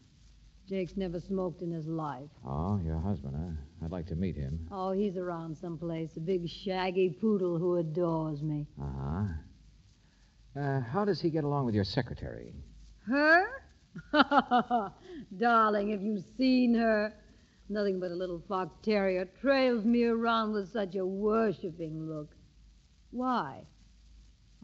Jake's 0.68 0.96
never 0.96 1.20
smoked 1.20 1.62
in 1.62 1.72
his 1.72 1.86
life. 1.86 2.30
Oh, 2.48 2.80
your 2.84 2.98
husband, 2.98 3.36
huh? 3.38 3.86
I'd 3.86 3.92
like 3.92 4.08
to 4.08 4.16
meet 4.16 4.36
him. 4.36 4.68
Oh, 4.72 4.92
he's 4.94 5.18
around 5.18 5.58
someplace. 5.58 6.16
A 6.16 6.22
big 6.22 6.48
shaggy 6.50 7.10
poodle 7.10 7.60
who 7.60 7.76
adores 7.76 8.42
me. 8.42 8.66
Uh-huh. 8.82 9.26
Uh, 10.60 10.80
how 10.82 11.04
does 11.04 11.20
he 11.20 11.30
get 11.30 11.44
along 11.44 11.66
with 11.66 11.76
your 11.76 11.84
secretary? 11.84 12.54
Her? 13.06 13.46
Darling, 15.38 15.92
have 15.92 16.02
you 16.02 16.24
seen 16.38 16.74
her? 16.76 17.14
Nothing 17.70 18.00
but 18.00 18.12
a 18.12 18.16
little 18.16 18.42
fox 18.48 18.76
terrier 18.84 19.26
trails 19.42 19.86
me 19.86 20.04
around 20.06 20.54
with 20.54 20.72
such 20.72 20.96
a 20.96 21.06
worshipping 21.06 22.08
look. 22.08 22.36
Why? 23.12 23.64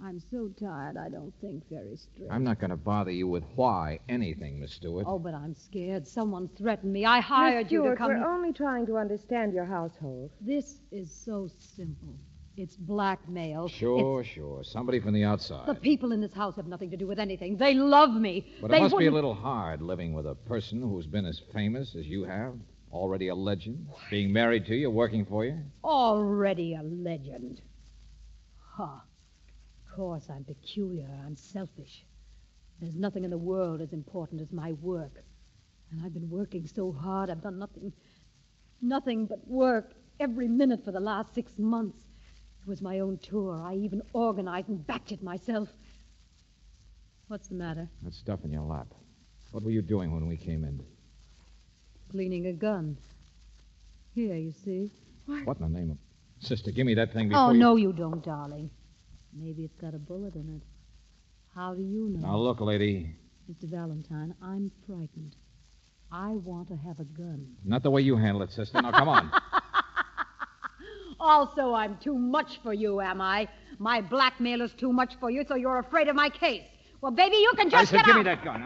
I'm 0.01 0.21
so 0.31 0.49
tired 0.59 0.95
I 0.95 1.09
don't 1.09 1.33
think 1.41 1.63
very 1.69 1.97
straight. 1.97 2.29
I'm 2.31 2.43
not 2.43 2.59
going 2.59 2.69
to 2.69 2.77
bother 2.77 3.11
you 3.11 3.27
with 3.27 3.43
why 3.55 3.99
anything, 4.07 4.59
Miss 4.59 4.73
Stewart. 4.73 5.05
Oh, 5.07 5.19
but 5.19 5.33
I'm 5.33 5.53
scared. 5.53 6.07
Someone 6.07 6.49
threatened 6.57 6.93
me. 6.93 7.05
I 7.05 7.19
hired 7.19 7.65
Miss 7.65 7.71
you 7.71 7.79
to 7.79 7.83
Stewart, 7.85 7.97
come. 7.97 8.07
we're 8.07 8.33
only 8.33 8.53
trying 8.53 8.85
to 8.87 8.97
understand 8.97 9.53
your 9.53 9.65
household. 9.65 10.31
This 10.39 10.79
is 10.91 11.11
so 11.13 11.49
simple. 11.57 12.15
It's 12.59 12.75
blackmail. 12.75 13.69
Sure, 13.69 14.21
sure. 14.21 14.65
Somebody 14.65 14.99
from 14.99 15.13
the 15.13 15.23
outside. 15.23 15.65
The 15.65 15.75
people 15.75 16.11
in 16.11 16.19
this 16.19 16.33
house 16.33 16.57
have 16.57 16.67
nothing 16.67 16.91
to 16.91 16.97
do 16.97 17.07
with 17.07 17.17
anything. 17.17 17.55
They 17.55 17.73
love 17.73 18.13
me. 18.13 18.45
But 18.59 18.69
they 18.69 18.79
it 18.79 18.81
must 18.81 18.97
be 18.97 19.05
a 19.05 19.11
wouldn't- 19.11 19.15
little 19.15 19.33
hard 19.33 19.81
living 19.81 20.11
with 20.11 20.25
a 20.27 20.35
person 20.35 20.81
who's 20.81 21.07
been 21.07 21.25
as 21.25 21.41
famous 21.53 21.95
as 21.95 22.05
you 22.05 22.25
have, 22.25 22.53
already 22.91 23.29
a 23.29 23.35
legend, 23.35 23.87
being 24.09 24.33
married 24.33 24.65
to 24.65 24.75
you, 24.75 24.89
working 24.89 25.25
for 25.25 25.45
you. 25.45 25.57
Already 25.85 26.75
a 26.75 26.83
legend. 26.83 27.61
Huh. 28.75 28.99
Of 29.87 29.95
course, 29.95 30.27
I'm 30.29 30.43
peculiar. 30.43 31.07
I'm 31.25 31.37
selfish. 31.37 32.03
There's 32.81 32.95
nothing 32.95 33.23
in 33.23 33.29
the 33.29 33.37
world 33.37 33.79
as 33.79 33.93
important 33.93 34.41
as 34.41 34.51
my 34.51 34.73
work. 34.73 35.23
And 35.91 36.05
I've 36.05 36.13
been 36.13 36.29
working 36.29 36.67
so 36.67 36.91
hard, 36.91 37.29
I've 37.29 37.41
done 37.41 37.57
nothing, 37.57 37.93
nothing 38.81 39.27
but 39.27 39.47
work 39.47 39.93
every 40.19 40.49
minute 40.49 40.83
for 40.83 40.91
the 40.91 40.99
last 40.99 41.33
six 41.33 41.57
months. 41.57 41.97
It 42.69 42.77
was 42.77 42.81
my 42.83 42.99
own 42.99 43.17
tour. 43.17 43.59
I 43.65 43.73
even 43.77 44.03
organized 44.13 44.69
and 44.69 44.85
backed 44.85 45.11
it 45.11 45.23
myself. 45.23 45.69
What's 47.27 47.47
the 47.47 47.55
matter? 47.55 47.89
That 48.03 48.13
stuff 48.13 48.41
in 48.43 48.51
your 48.51 48.61
lap. 48.61 48.85
What 49.49 49.63
were 49.63 49.71
you 49.71 49.81
doing 49.81 50.11
when 50.11 50.27
we 50.27 50.37
came 50.37 50.63
in? 50.63 50.79
Cleaning 52.11 52.45
a 52.45 52.53
gun. 52.53 52.99
Here, 54.13 54.35
you 54.35 54.53
see. 54.63 54.91
What 55.25 55.57
in 55.57 55.73
the 55.73 55.79
name 55.79 55.89
of. 55.89 55.97
Sister, 56.45 56.69
give 56.69 56.85
me 56.85 56.93
that 56.93 57.11
thing 57.11 57.25
oh, 57.25 57.29
before 57.29 57.41
Oh, 57.41 57.51
you. 57.53 57.57
no, 57.57 57.75
you 57.75 57.91
don't, 57.91 58.23
darling. 58.23 58.69
Maybe 59.33 59.63
it's 59.63 59.81
got 59.81 59.95
a 59.95 59.99
bullet 59.99 60.35
in 60.35 60.57
it. 60.57 60.61
How 61.55 61.73
do 61.73 61.81
you 61.81 62.09
know? 62.09 62.19
Now, 62.19 62.37
look, 62.37 62.61
lady. 62.61 63.15
Mr. 63.51 63.67
Valentine, 63.67 64.35
I'm 64.43 64.71
frightened. 64.85 65.35
I 66.11 66.33
want 66.33 66.67
to 66.67 66.75
have 66.75 66.99
a 66.99 67.03
gun. 67.03 67.47
Not 67.65 67.81
the 67.81 67.89
way 67.89 68.03
you 68.03 68.15
handle 68.15 68.43
it, 68.43 68.51
sister. 68.51 68.79
Now, 68.79 68.91
come 68.91 69.09
on. 69.09 69.31
Also, 71.19 71.73
I'm 71.73 71.97
too 71.97 72.17
much 72.17 72.59
for 72.63 72.73
you, 72.73 73.01
am 73.01 73.21
I? 73.21 73.47
My 73.77 74.01
blackmailer's 74.01 74.73
too 74.73 74.93
much 74.93 75.15
for 75.19 75.29
you, 75.29 75.43
so 75.47 75.55
you're 75.55 75.79
afraid 75.79 76.07
of 76.07 76.15
my 76.15 76.29
case. 76.29 76.63
Well, 77.01 77.11
baby, 77.11 77.37
you 77.37 77.51
can 77.55 77.69
just 77.69 77.75
I 77.75 77.81
just 77.81 77.91
said, 77.91 77.97
get 77.97 78.05
give 78.05 78.15
out. 78.15 78.19
me 78.19 78.23
that 78.23 78.43
gun. 78.43 78.65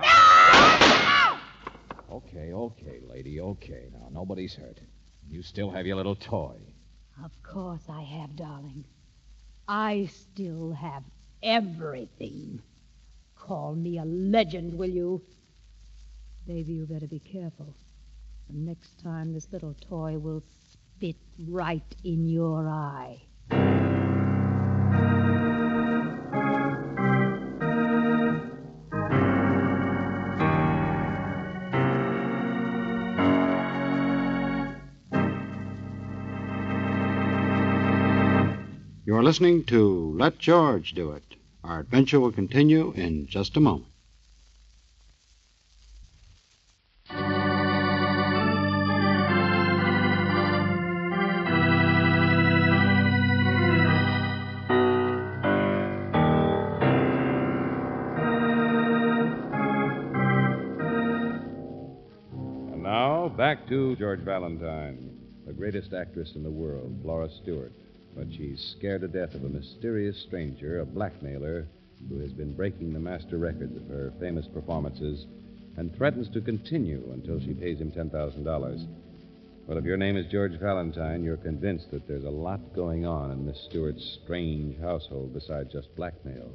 Okay, 2.11 2.53
okay, 2.53 2.99
lady, 3.09 3.39
okay. 3.41 3.89
Now, 3.91 4.09
nobody's 4.11 4.53
hurt. 4.55 4.79
You 5.27 5.41
still 5.41 5.71
have 5.71 5.85
your 5.87 5.95
little 5.95 6.15
toy. 6.15 6.57
Of 7.23 7.31
course 7.43 7.83
I 7.89 8.01
have, 8.01 8.35
darling. 8.35 8.85
I 9.67 10.09
still 10.11 10.73
have 10.73 11.03
everything. 11.41 12.61
Call 13.35 13.75
me 13.75 13.97
a 13.97 14.05
legend, 14.05 14.73
will 14.77 14.89
you? 14.89 15.21
Baby, 16.45 16.73
you 16.73 16.85
better 16.85 17.07
be 17.07 17.19
careful. 17.19 17.75
The 18.49 18.57
next 18.57 19.01
time 19.01 19.33
this 19.33 19.47
little 19.51 19.75
toy 19.89 20.17
will 20.17 20.43
spit 20.97 21.15
right 21.47 21.95
in 22.03 22.27
your 22.27 22.67
eye. 22.67 23.21
You're 39.05 39.23
listening 39.23 39.65
to 39.65 40.15
Let 40.17 40.39
George 40.39 40.93
Do 40.93 41.11
It. 41.11 41.23
Our 41.63 41.79
adventure 41.81 42.19
will 42.19 42.31
continue 42.31 42.93
in 42.93 43.27
just 43.27 43.55
a 43.57 43.59
moment. 43.59 43.92
To 63.73 63.95
George 63.95 64.19
Valentine, 64.19 65.17
the 65.47 65.51
greatest 65.51 65.93
actress 65.93 66.33
in 66.35 66.43
the 66.43 66.51
world, 66.51 66.95
Flora 67.01 67.27
Stewart. 67.41 67.71
But 68.15 68.27
she's 68.31 68.75
scared 68.77 69.01
to 69.01 69.07
death 69.07 69.33
of 69.33 69.45
a 69.45 69.49
mysterious 69.49 70.15
stranger, 70.27 70.81
a 70.81 70.85
blackmailer, 70.85 71.65
who 72.07 72.19
has 72.19 72.31
been 72.33 72.53
breaking 72.53 72.93
the 72.93 72.99
master 72.99 73.39
records 73.39 73.75
of 73.75 73.87
her 73.87 74.13
famous 74.19 74.45
performances 74.53 75.25
and 75.75 75.91
threatens 75.95 76.29
to 76.33 76.41
continue 76.41 77.13
until 77.13 77.39
she 77.39 77.55
pays 77.55 77.79
him 77.79 77.91
$10,000. 77.91 78.87
Well, 79.65 79.77
if 79.79 79.85
your 79.85 79.97
name 79.97 80.17
is 80.17 80.31
George 80.31 80.59
Valentine, 80.59 81.23
you're 81.23 81.37
convinced 81.37 81.89
that 81.89 82.07
there's 82.07 82.25
a 82.25 82.29
lot 82.29 82.75
going 82.75 83.07
on 83.07 83.31
in 83.31 83.43
Miss 83.43 83.59
Stewart's 83.71 84.19
strange 84.23 84.79
household 84.81 85.33
besides 85.33 85.73
just 85.73 85.95
blackmail, 85.95 86.51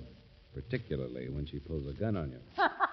particularly 0.55 1.31
when 1.31 1.47
she 1.47 1.59
pulls 1.59 1.89
a 1.89 1.99
gun 1.99 2.17
on 2.17 2.31
you. 2.31 2.65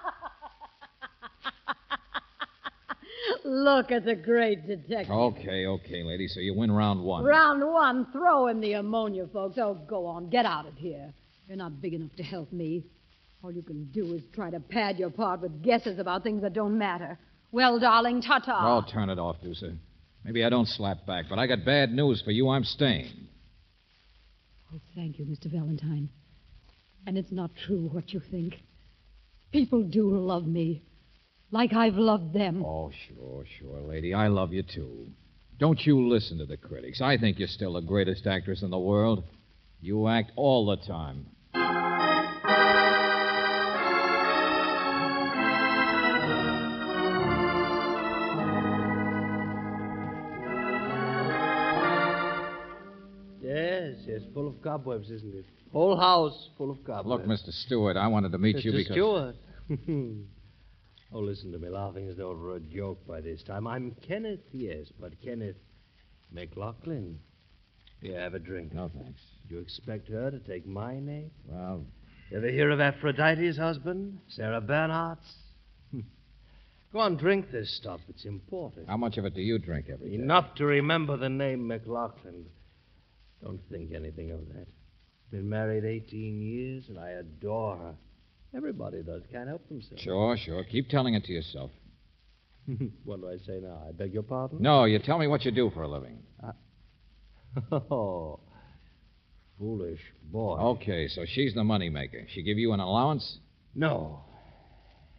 Look 3.46 3.92
at 3.92 4.04
the 4.04 4.16
great 4.16 4.66
detective. 4.66 5.08
Okay, 5.08 5.66
okay, 5.66 6.02
lady. 6.02 6.26
So 6.26 6.40
you 6.40 6.52
win 6.52 6.72
round 6.72 7.00
one. 7.00 7.22
Round 7.22 7.64
one, 7.64 8.06
throw 8.10 8.48
in 8.48 8.60
the 8.60 8.72
ammonia, 8.72 9.28
folks. 9.32 9.56
Oh, 9.56 9.74
go 9.88 10.04
on, 10.04 10.28
get 10.30 10.44
out 10.44 10.66
of 10.66 10.74
here. 10.74 11.12
You're 11.46 11.56
not 11.56 11.80
big 11.80 11.94
enough 11.94 12.10
to 12.16 12.24
help 12.24 12.52
me. 12.52 12.84
All 13.44 13.52
you 13.52 13.62
can 13.62 13.84
do 13.92 14.14
is 14.14 14.22
try 14.34 14.50
to 14.50 14.58
pad 14.58 14.98
your 14.98 15.10
part 15.10 15.42
with 15.42 15.62
guesses 15.62 16.00
about 16.00 16.24
things 16.24 16.42
that 16.42 16.54
don't 16.54 16.76
matter. 16.76 17.20
Well, 17.52 17.78
darling, 17.78 18.20
ta 18.20 18.40
ta. 18.40 18.66
I'll 18.66 18.82
turn 18.82 19.10
it 19.10 19.18
off, 19.20 19.36
Deucer. 19.40 19.76
Maybe 20.24 20.44
I 20.44 20.48
don't 20.48 20.66
slap 20.66 21.06
back, 21.06 21.26
but 21.30 21.38
I 21.38 21.46
got 21.46 21.64
bad 21.64 21.92
news 21.92 22.20
for 22.22 22.32
you. 22.32 22.48
I'm 22.48 22.64
staying. 22.64 23.12
Oh, 24.74 24.80
thank 24.96 25.20
you, 25.20 25.24
Mr. 25.24 25.46
Valentine. 25.52 26.08
And 27.06 27.16
it's 27.16 27.30
not 27.30 27.52
true 27.64 27.90
what 27.92 28.12
you 28.12 28.20
think. 28.28 28.54
People 29.52 29.84
do 29.84 30.10
love 30.10 30.48
me. 30.48 30.82
Like 31.50 31.72
I've 31.72 31.96
loved 31.96 32.32
them. 32.32 32.64
Oh, 32.64 32.90
sure, 33.08 33.44
sure, 33.58 33.80
lady. 33.80 34.14
I 34.14 34.28
love 34.28 34.52
you, 34.52 34.62
too. 34.62 35.08
Don't 35.58 35.84
you 35.86 36.08
listen 36.08 36.38
to 36.38 36.46
the 36.46 36.56
critics. 36.56 37.00
I 37.00 37.16
think 37.16 37.38
you're 37.38 37.48
still 37.48 37.74
the 37.74 37.80
greatest 37.80 38.26
actress 38.26 38.62
in 38.62 38.70
the 38.70 38.78
world. 38.78 39.24
You 39.80 40.08
act 40.08 40.32
all 40.36 40.66
the 40.66 40.76
time. 40.76 41.26
Yes, 53.42 53.94
yes, 54.06 54.22
full 54.34 54.48
of 54.48 54.60
cobwebs, 54.62 55.10
isn't 55.10 55.34
it? 55.34 55.44
Whole 55.72 55.96
house 55.96 56.50
full 56.58 56.70
of 56.70 56.84
cobwebs. 56.84 57.06
Look, 57.06 57.24
Mr. 57.26 57.52
Stewart, 57.52 57.96
I 57.96 58.08
wanted 58.08 58.32
to 58.32 58.38
meet 58.38 58.64
you 58.64 58.72
Mr. 58.72 58.76
because. 58.76 58.94
Stewart. 58.94 60.26
oh, 61.12 61.20
listen 61.20 61.52
to 61.52 61.58
me. 61.58 61.68
Laughing 61.68 62.08
is 62.08 62.18
over 62.20 62.56
a 62.56 62.60
joke 62.60 63.06
by 63.06 63.20
this 63.20 63.42
time. 63.42 63.66
I'm 63.66 63.96
Kenneth, 64.06 64.40
yes, 64.52 64.86
but 65.00 65.20
Kenneth 65.22 65.56
McLaughlin. 66.32 67.18
Here, 68.00 68.20
have 68.20 68.34
a 68.34 68.38
drink. 68.38 68.72
No, 68.74 68.90
thanks. 68.94 69.20
You 69.48 69.58
expect 69.58 70.08
her 70.08 70.30
to 70.30 70.38
take 70.40 70.66
my 70.66 71.00
name? 71.00 71.30
Well, 71.46 71.84
Ever 72.34 72.48
hear 72.48 72.70
of 72.70 72.80
Aphrodite's 72.80 73.56
husband? 73.56 74.18
Sarah 74.28 74.60
Bernhardt's? 74.60 75.32
Hmm. 75.92 76.00
Go 76.92 76.98
on, 76.98 77.16
drink 77.16 77.50
this 77.52 77.76
stuff. 77.76 78.00
It's 78.08 78.24
important. 78.24 78.88
how 78.88 78.96
much 78.96 79.16
of 79.16 79.24
it 79.24 79.34
do 79.34 79.40
you 79.42 79.58
drink 79.58 79.86
every 79.92 80.10
day? 80.10 80.14
Enough 80.16 80.56
to 80.56 80.66
remember 80.66 81.16
the 81.16 81.28
name 81.28 81.66
McLaughlin. 81.66 82.46
Don't 83.42 83.60
think 83.70 83.92
anything 83.92 84.32
of 84.32 84.40
that. 84.48 84.66
Been 85.30 85.48
married 85.48 85.84
18 85.84 86.40
years, 86.40 86.88
and 86.88 86.98
I 86.98 87.10
adore 87.10 87.76
her. 87.76 87.94
Everybody 88.54 89.02
does. 89.02 89.22
Can't 89.30 89.48
help 89.48 89.68
themselves. 89.68 90.02
Sure, 90.02 90.36
sure. 90.36 90.64
Keep 90.64 90.88
telling 90.88 91.14
it 91.14 91.24
to 91.24 91.32
yourself. 91.32 91.70
what 93.04 93.20
do 93.20 93.28
I 93.28 93.36
say 93.46 93.60
now? 93.62 93.82
I 93.88 93.92
beg 93.92 94.12
your 94.12 94.22
pardon? 94.22 94.60
No, 94.60 94.84
you 94.84 94.98
tell 94.98 95.18
me 95.18 95.26
what 95.26 95.44
you 95.44 95.50
do 95.50 95.70
for 95.70 95.82
a 95.82 95.88
living. 95.88 96.18
Oh, 97.72 98.38
foolish 99.58 100.00
boy. 100.30 100.58
Okay, 100.58 101.08
so 101.08 101.24
she's 101.26 101.54
the 101.54 101.62
moneymaker. 101.62 102.26
She 102.28 102.42
give 102.42 102.58
you 102.58 102.72
an 102.74 102.80
allowance? 102.80 103.38
No. 103.74 104.20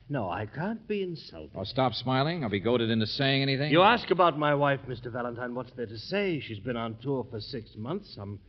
No, 0.08 0.30
I 0.30 0.46
can't 0.46 0.88
be 0.88 1.02
insulted. 1.02 1.52
Oh, 1.56 1.64
stop 1.64 1.94
smiling. 1.94 2.44
I'll 2.44 2.50
be 2.50 2.60
goaded 2.60 2.92
into 2.92 3.08
saying 3.08 3.42
anything. 3.42 3.72
You 3.72 3.82
ask 3.82 4.12
about 4.12 4.38
my 4.38 4.54
wife, 4.54 4.80
Mr. 4.88 5.12
Valentine. 5.12 5.56
What's 5.56 5.72
there 5.76 5.88
to 5.88 5.98
say? 5.98 6.40
She's 6.40 6.60
been 6.60 6.78
on 6.78 6.98
tour 7.02 7.26
for 7.30 7.42
six 7.42 7.72
months. 7.76 8.14
Some 8.16 8.40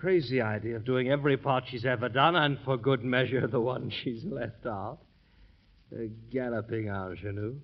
crazy 0.00 0.40
idea 0.40 0.76
of 0.76 0.84
doing 0.84 1.10
every 1.10 1.36
part 1.36 1.64
she's 1.68 1.84
ever 1.84 2.08
done, 2.08 2.34
and 2.34 2.58
for 2.64 2.76
good 2.76 3.04
measure, 3.04 3.46
the 3.46 3.60
one 3.60 3.92
she's 4.02 4.24
left 4.24 4.66
out. 4.66 4.98
A 5.92 6.08
galloping 6.32 6.86
ingenue. 6.88 7.56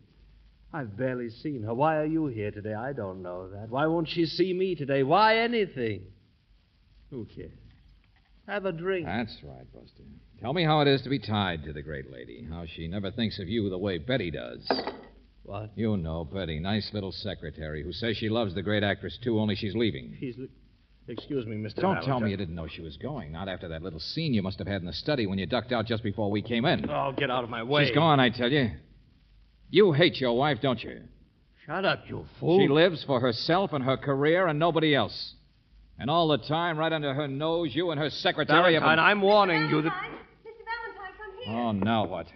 I've 0.72 0.96
barely 0.96 1.30
seen 1.30 1.62
her. 1.62 1.72
Why 1.72 1.96
are 1.96 2.06
you 2.06 2.26
here 2.26 2.50
today? 2.50 2.74
I 2.74 2.92
don't 2.92 3.22
know 3.22 3.48
that. 3.50 3.70
Why 3.70 3.86
won't 3.86 4.08
she 4.08 4.26
see 4.26 4.52
me 4.52 4.74
today? 4.74 5.02
Why 5.04 5.38
anything? 5.38 6.02
Who 7.10 7.24
cares? 7.24 7.52
Have 8.48 8.64
a 8.66 8.72
drink. 8.72 9.06
That's 9.06 9.36
right, 9.42 9.72
Buster. 9.72 10.02
Tell 10.40 10.52
me 10.52 10.64
how 10.64 10.80
it 10.80 10.88
is 10.88 11.02
to 11.02 11.08
be 11.08 11.18
tied 11.18 11.64
to 11.64 11.72
the 11.72 11.82
great 11.82 12.12
lady. 12.12 12.46
How 12.50 12.64
she 12.66 12.88
never 12.88 13.10
thinks 13.10 13.38
of 13.38 13.48
you 13.48 13.70
the 13.70 13.78
way 13.78 13.98
Betty 13.98 14.30
does. 14.30 14.68
What? 15.44 15.70
You 15.76 15.96
know, 15.96 16.24
Betty, 16.24 16.58
nice 16.58 16.90
little 16.92 17.12
secretary 17.12 17.82
who 17.82 17.92
says 17.92 18.16
she 18.16 18.28
loves 18.28 18.54
the 18.54 18.62
great 18.62 18.82
actress 18.82 19.18
too, 19.22 19.38
only 19.38 19.54
she's 19.54 19.74
leaving. 19.74 20.16
She's. 20.18 20.36
Excuse 21.08 21.46
me, 21.46 21.56
Mr. 21.56 21.76
Don't 21.76 21.82
Valentine. 21.94 22.04
tell 22.08 22.20
me 22.20 22.30
you 22.30 22.36
didn't 22.36 22.54
know 22.56 22.66
she 22.66 22.82
was 22.82 22.96
going. 22.96 23.30
Not 23.30 23.48
after 23.48 23.68
that 23.68 23.82
little 23.82 24.00
scene 24.00 24.34
you 24.34 24.42
must 24.42 24.58
have 24.58 24.66
had 24.66 24.80
in 24.80 24.86
the 24.86 24.92
study 24.92 25.26
when 25.26 25.38
you 25.38 25.46
ducked 25.46 25.70
out 25.72 25.86
just 25.86 26.02
before 26.02 26.30
we 26.30 26.42
came 26.42 26.64
in. 26.64 26.88
Oh, 26.90 27.12
get 27.16 27.30
out 27.30 27.44
of 27.44 27.50
my 27.50 27.62
way. 27.62 27.86
She's 27.86 27.94
gone, 27.94 28.18
I 28.18 28.30
tell 28.30 28.50
you. 28.50 28.72
You 29.70 29.92
hate 29.92 30.16
your 30.20 30.36
wife, 30.36 30.58
don't 30.60 30.82
you? 30.82 31.02
Shut 31.64 31.84
up, 31.84 32.04
you 32.08 32.24
fool. 32.40 32.60
She 32.60 32.68
lives 32.68 33.04
for 33.04 33.20
herself 33.20 33.72
and 33.72 33.84
her 33.84 33.96
career 33.96 34.48
and 34.48 34.58
nobody 34.58 34.94
else. 34.94 35.34
And 35.98 36.10
all 36.10 36.28
the 36.28 36.38
time, 36.38 36.76
right 36.76 36.92
under 36.92 37.14
her 37.14 37.26
nose, 37.28 37.70
you 37.72 37.90
and 37.90 38.00
her 38.00 38.10
secretary 38.10 38.74
have 38.74 38.82
Valentine, 38.82 38.96
been... 38.96 39.04
I'm 39.04 39.22
warning 39.22 39.70
you 39.70 39.82
that. 39.82 39.92
Mr. 39.92 40.52
Valentine, 40.64 41.12
come 41.18 41.54
here. 41.54 41.54
Oh, 41.54 41.72
now 41.72 42.06
what? 42.06 42.26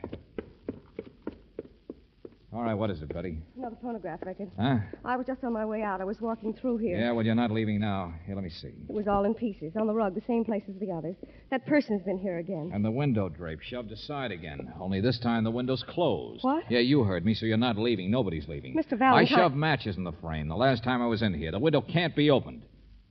All 2.53 2.63
right, 2.63 2.75
what 2.75 2.91
is 2.91 3.01
it, 3.01 3.15
Betty? 3.15 3.39
Another 3.57 3.77
phonograph 3.81 4.19
record. 4.27 4.51
Huh? 4.59 4.79
I 5.05 5.17
was 5.17 5.25
just 5.25 5.45
on 5.45 5.53
my 5.53 5.65
way 5.65 5.83
out. 5.83 6.01
I 6.01 6.05
was 6.05 6.21
walking 6.21 6.53
through 6.53 6.79
here. 6.79 6.99
Yeah, 6.99 7.13
well, 7.13 7.25
you're 7.25 7.37
not 7.37 7.53
leaving 7.53 7.79
now. 7.79 8.13
Here, 8.27 8.35
let 8.35 8.43
me 8.43 8.51
see. 8.51 8.73
It 8.89 8.93
was 8.93 9.07
all 9.07 9.25
in 9.25 9.35
pieces, 9.35 9.73
on 9.79 9.87
the 9.87 9.93
rug, 9.95 10.17
the 10.17 10.23
same 10.27 10.45
place 10.45 10.65
as 10.69 10.75
the 10.81 10.91
others. 10.91 11.15
That 11.53 11.65
person's 11.67 12.03
been 12.03 12.19
here 12.19 12.39
again. 12.39 12.73
And 12.75 12.85
the 12.85 12.91
window 12.91 13.29
drape 13.29 13.61
shoved 13.61 13.93
aside 13.93 14.33
again. 14.33 14.73
Only 14.81 15.01
this 15.01 15.21
time 15.21 15.45
the 15.45 15.51
window's 15.53 15.85
closed. 15.85 16.43
What? 16.43 16.65
Yeah, 16.69 16.81
you 16.81 17.05
heard 17.05 17.25
me, 17.25 17.35
so 17.35 17.47
you're 17.47 17.57
not 17.57 17.79
leaving. 17.79 18.11
Nobody's 18.11 18.49
leaving. 18.49 18.75
Mr. 18.75 18.99
Valentine- 18.99 19.39
I 19.39 19.43
shoved 19.43 19.55
matches 19.55 19.97
in 19.97 20.03
the 20.03 20.13
frame 20.21 20.49
the 20.49 20.57
last 20.57 20.83
time 20.83 21.01
I 21.01 21.07
was 21.07 21.23
in 21.23 21.33
here. 21.35 21.53
The 21.53 21.61
window 21.61 21.81
can't 21.83 22.17
be 22.17 22.31
opened. 22.31 22.63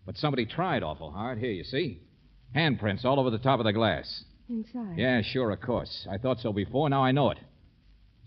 But 0.06 0.17
somebody 0.17 0.47
tried 0.47 0.84
awful 0.84 1.12
hard. 1.12 1.38
Here, 1.38 1.52
you 1.52 1.63
see? 1.63 2.02
Handprints 2.54 3.06
all 3.06 3.21
over 3.21 3.30
the 3.30 3.38
top 3.38 3.60
of 3.60 3.65
the 3.65 3.71
glass. 3.73 4.25
Inside. 4.49 4.97
Yeah, 4.97 5.21
sure, 5.21 5.52
of 5.52 5.62
course. 5.62 6.08
I 6.12 6.17
thought 6.17 6.39
so 6.39 6.52
before. 6.52 6.89
Now 6.89 7.04
I 7.06 7.12
know 7.13 7.30
it. 7.30 7.38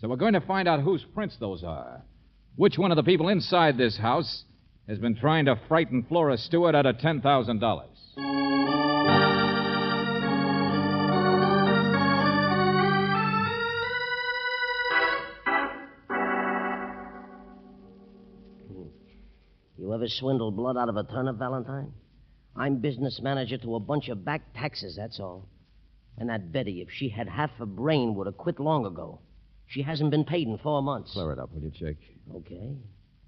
So 0.02 0.08
we're 0.08 0.16
going 0.16 0.32
to 0.32 0.40
find 0.40 0.66
out 0.66 0.80
whose 0.80 1.04
prints 1.14 1.36
those 1.38 1.62
are. 1.62 2.02
Which 2.56 2.76
one 2.76 2.90
of 2.90 2.96
the 2.96 3.04
people 3.04 3.28
inside 3.28 3.78
this 3.78 3.96
house 3.96 4.42
has 4.88 4.98
been 4.98 5.14
trying 5.14 5.44
to 5.44 5.54
frighten 5.68 6.04
Flora 6.08 6.36
Stewart 6.38 6.74
out 6.74 6.86
of 6.86 6.96
$10,000? 6.96 7.22
You 19.78 19.94
ever 19.94 20.08
swindle 20.08 20.50
blood 20.50 20.76
out 20.76 20.88
of 20.88 20.96
a 20.96 21.04
turnip, 21.04 21.36
Valentine? 21.36 21.92
I'm 22.56 22.78
business 22.78 23.20
manager 23.22 23.56
to 23.58 23.76
a 23.76 23.80
bunch 23.80 24.08
of 24.08 24.24
back 24.24 24.52
taxes, 24.52 24.96
that's 24.96 25.20
all. 25.20 25.48
And 26.18 26.28
that 26.28 26.50
Betty, 26.50 26.80
if 26.80 26.88
she 26.90 27.08
had 27.08 27.28
half 27.28 27.52
a 27.60 27.66
brain, 27.66 28.16
would 28.16 28.26
have 28.26 28.36
quit 28.36 28.58
long 28.58 28.84
ago. 28.84 29.20
She 29.72 29.80
hasn't 29.80 30.11
been 30.11 30.24
paid 30.24 30.48
in 30.48 30.58
four 30.58 30.82
months. 30.82 31.12
Clear 31.14 31.32
it 31.32 31.38
up, 31.38 31.50
will 31.54 31.62
you, 31.62 31.70
Jake? 31.70 31.96
Okay. 32.37 32.76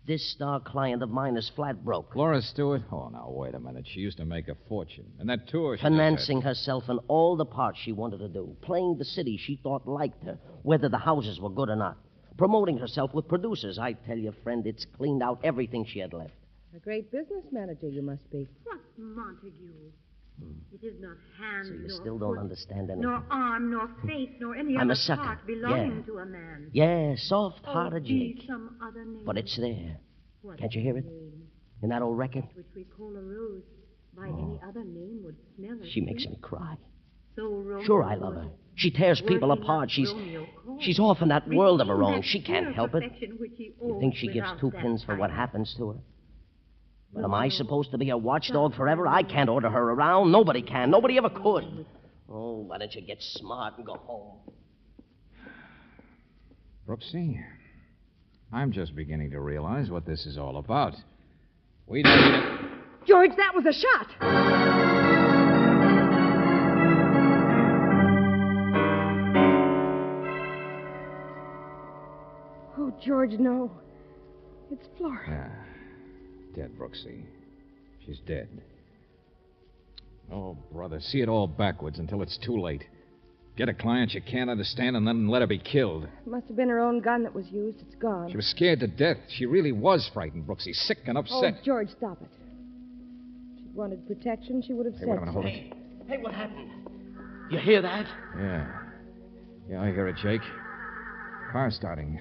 This 0.07 0.23
star 0.33 0.61
client 0.61 1.03
of 1.03 1.09
mine 1.09 1.39
is 1.39 1.51
flat 1.57 1.83
broke. 1.83 2.13
Flora 2.13 2.43
Stewart? 2.43 2.83
Oh, 2.93 3.09
now, 3.09 3.31
wait 3.31 3.55
a 3.55 3.59
minute. 3.59 3.87
She 3.89 4.01
used 4.01 4.19
to 4.19 4.27
make 4.27 4.49
a 4.49 4.55
fortune. 4.69 5.07
And 5.19 5.31
that 5.31 5.49
tour 5.49 5.79
she 5.79 5.81
just 5.81 5.85
had- 5.85 5.91
Financing 5.97 6.43
herself 6.43 6.91
in 6.91 6.99
all 7.09 7.37
the 7.37 7.47
parts 7.47 7.79
she 7.79 7.93
wanted 7.93 8.19
to 8.19 8.29
do. 8.29 8.55
Playing 8.61 8.99
the 8.99 9.07
city 9.07 9.39
she 9.39 9.57
thought 9.57 9.89
liked 9.89 10.23
her, 10.25 10.39
whether 10.63 10.91
the 10.91 10.99
houses 10.99 11.41
were 11.41 11.49
good 11.49 11.71
or 11.71 11.77
not. 11.77 11.97
Promoting 12.37 12.77
herself 12.77 13.15
with 13.15 13.27
producers. 13.27 13.79
I 13.79 13.95
tell 13.95 14.19
you, 14.19 14.33
friend, 14.43 14.67
it's 14.67 14.85
cleaned 14.85 15.23
out 15.23 15.41
everything 15.43 15.87
she 15.87 16.01
had 16.01 16.13
left. 16.13 16.35
A 16.77 16.79
great 16.81 17.11
business 17.11 17.45
manager 17.53 17.89
you 17.89 18.03
must 18.03 18.31
be. 18.31 18.47
What 18.65 18.81
Montague? 18.99 19.51
Mm. 20.43 20.55
It 20.73 20.85
is 20.85 20.95
not 21.01 21.17
hand 21.39 21.67
So 21.67 21.73
you 21.75 21.81
nor 21.89 21.91
still 22.01 22.19
don't 22.19 22.35
foot, 22.35 22.41
understand 22.41 22.91
anything. 22.91 23.01
nor 23.03 23.23
arm, 23.31 23.71
nor 23.71 23.89
face, 24.07 24.31
nor 24.41 24.57
any 24.57 24.77
I'm 24.77 24.89
other 24.91 24.93
a 24.93 24.97
sucker. 24.97 25.23
part 25.23 25.47
belonging 25.47 25.99
Yeah. 25.99 26.07
to 26.07 26.19
a 26.19 26.27
man. 26.27 26.69
Yeah, 26.73 27.15
soft-hearted 27.17 28.03
oh, 28.05 28.07
Jake. 28.09 28.43
some 28.47 28.77
other 28.83 29.05
name. 29.05 29.25
But 29.25 29.39
it's 29.39 29.57
there. 29.57 29.99
What 30.43 30.59
Can't 30.59 30.73
you 30.75 30.83
hear 30.83 30.99
it? 30.99 31.05
name? 31.05 31.49
In 31.83 31.89
that 31.91 32.03
old 32.03 32.19
record? 32.19 32.45
Which 32.55 32.67
we 32.75 32.85
call 32.85 33.15
a 33.17 33.21
rose. 33.23 33.63
By 34.17 34.27
any 34.29 34.59
oh. 34.63 34.69
other 34.69 34.85
name 34.85 35.23
would 35.25 35.37
smell 35.57 35.77
She 35.85 36.01
makes 36.01 36.23
sweet. 36.25 36.33
me 36.35 36.39
cry. 36.41 36.77
So 37.37 37.49
Romeo 37.49 37.85
Sure, 37.85 38.05
I 38.05 38.15
love 38.15 38.35
her. 38.35 38.49
She 38.77 38.91
tears 38.91 39.21
people 39.27 39.51
apart. 39.53 39.91
She's 39.91 40.13
she's 40.81 40.99
off 41.01 41.21
in 41.23 41.29
that 41.29 41.49
world 41.49 41.81
of 41.81 41.89
her 41.89 42.03
own. 42.03 42.23
She 42.23 42.41
can't 42.43 42.75
help 42.75 42.95
it. 42.95 43.03
perfection 43.03 43.37
which 43.39 43.53
he 43.57 43.73
You 43.83 43.97
think 44.01 44.15
she 44.17 44.29
gives 44.29 44.49
two 44.61 44.71
pins 44.73 45.03
for 45.05 45.17
what 45.17 45.31
happens 45.31 45.75
to 45.79 45.91
her? 45.91 45.99
But 47.15 47.25
am 47.25 47.33
I 47.33 47.49
supposed 47.49 47.93
to 47.93 47.99
be 47.99 48.11
a 48.11 48.17
watchdog 48.17 48.75
forever? 48.75 49.07
I 49.07 49.23
can't 49.23 49.49
order 49.49 49.71
her 49.71 49.91
around. 49.93 50.33
Nobody 50.33 50.63
can. 50.63 50.91
Nobody 50.91 51.17
ever 51.17 51.31
could. 51.31 51.87
Oh, 52.29 52.63
why 52.63 52.79
don't 52.79 52.93
you 52.93 53.03
get 53.03 53.19
smart 53.21 53.75
and 53.77 53.87
go 53.87 53.95
home? 53.95 54.39
Brooksy, 56.89 57.41
I'm 58.53 58.73
just 58.73 58.97
beginning 58.97 59.31
to 59.31 59.41
realize 59.41 59.91
what 59.91 60.05
this 60.05 60.27
is 60.27 60.37
all 60.37 60.57
about. 60.57 60.95
We 61.87 62.03
don't 62.03 62.17
need 62.17 62.35
a... 62.35 63.07
George, 63.07 63.31
that 63.37 63.55
was 63.55 63.65
a 63.67 63.73
shot. 63.73 64.07
Oh, 72.77 72.93
George, 73.01 73.33
no. 73.39 73.71
It's 74.71 74.87
Flora. 74.97 75.25
Yeah. 75.29 75.74
Dead, 76.55 76.71
Brooksy. 76.79 77.23
She's 78.07 78.19
dead. 78.27 78.49
Oh, 80.33 80.57
brother, 80.73 81.01
see 81.01 81.21
it 81.21 81.29
all 81.29 81.47
backwards 81.47 81.99
until 81.99 82.23
it's 82.23 82.39
too 82.39 82.59
late. 82.61 82.85
Get 83.57 83.69
a 83.69 83.75
client 83.75 84.15
you 84.15 84.21
can't 84.21 84.51
understand 84.51 84.97
and 84.97 85.07
then 85.07 85.29
let 85.29 85.41
her 85.43 85.47
be 85.47 85.59
killed. 85.59 86.05
It 86.05 86.27
must 86.31 86.49
have 86.49 86.57
been 86.57 86.69
her 86.69 86.81
own 86.81 87.01
gun 87.01 87.23
that 87.23 87.35
was 87.35 87.47
used. 87.51 87.79
It's 87.83 87.95
gone. 87.97 88.31
She 88.31 88.37
was 88.37 88.47
scared 88.47 88.81
to 88.81 88.89
death. 88.89 89.19
She 89.29 89.47
really 89.47 89.71
was 89.73 90.11
frightened, 90.13 90.47
Brooksy. 90.47 90.75
Sick 90.75 90.99
and 91.07 91.17
upset. 91.17 91.37
Oh, 91.37 91.47
upset. 91.49 91.65
George, 91.65 91.89
stop 91.91 92.21
it. 92.21 92.29
If 92.33 93.59
she'd 93.63 93.75
wanted 93.75 94.07
protection, 94.07 94.63
she 94.67 94.73
would 94.73 94.87
have 94.87 94.95
Hey, 94.95 95.01
said 95.01 95.09
wait 95.09 95.17
a 95.19 95.21
minute, 95.21 95.29
so. 95.29 95.33
hold 95.35 95.47
it. 95.47 95.73
Hey, 96.09 96.19
what 96.19 96.35
happened? 96.35 96.71
You 97.51 97.59
hear 97.61 97.83
that? 97.83 98.07
Yeah. 98.37 98.79
Yeah, 99.71 99.83
I 99.83 99.87
hear 99.87 100.09
it, 100.09 100.17
Jake. 100.23 100.43
Car 101.53 101.71
starting. 101.71 102.19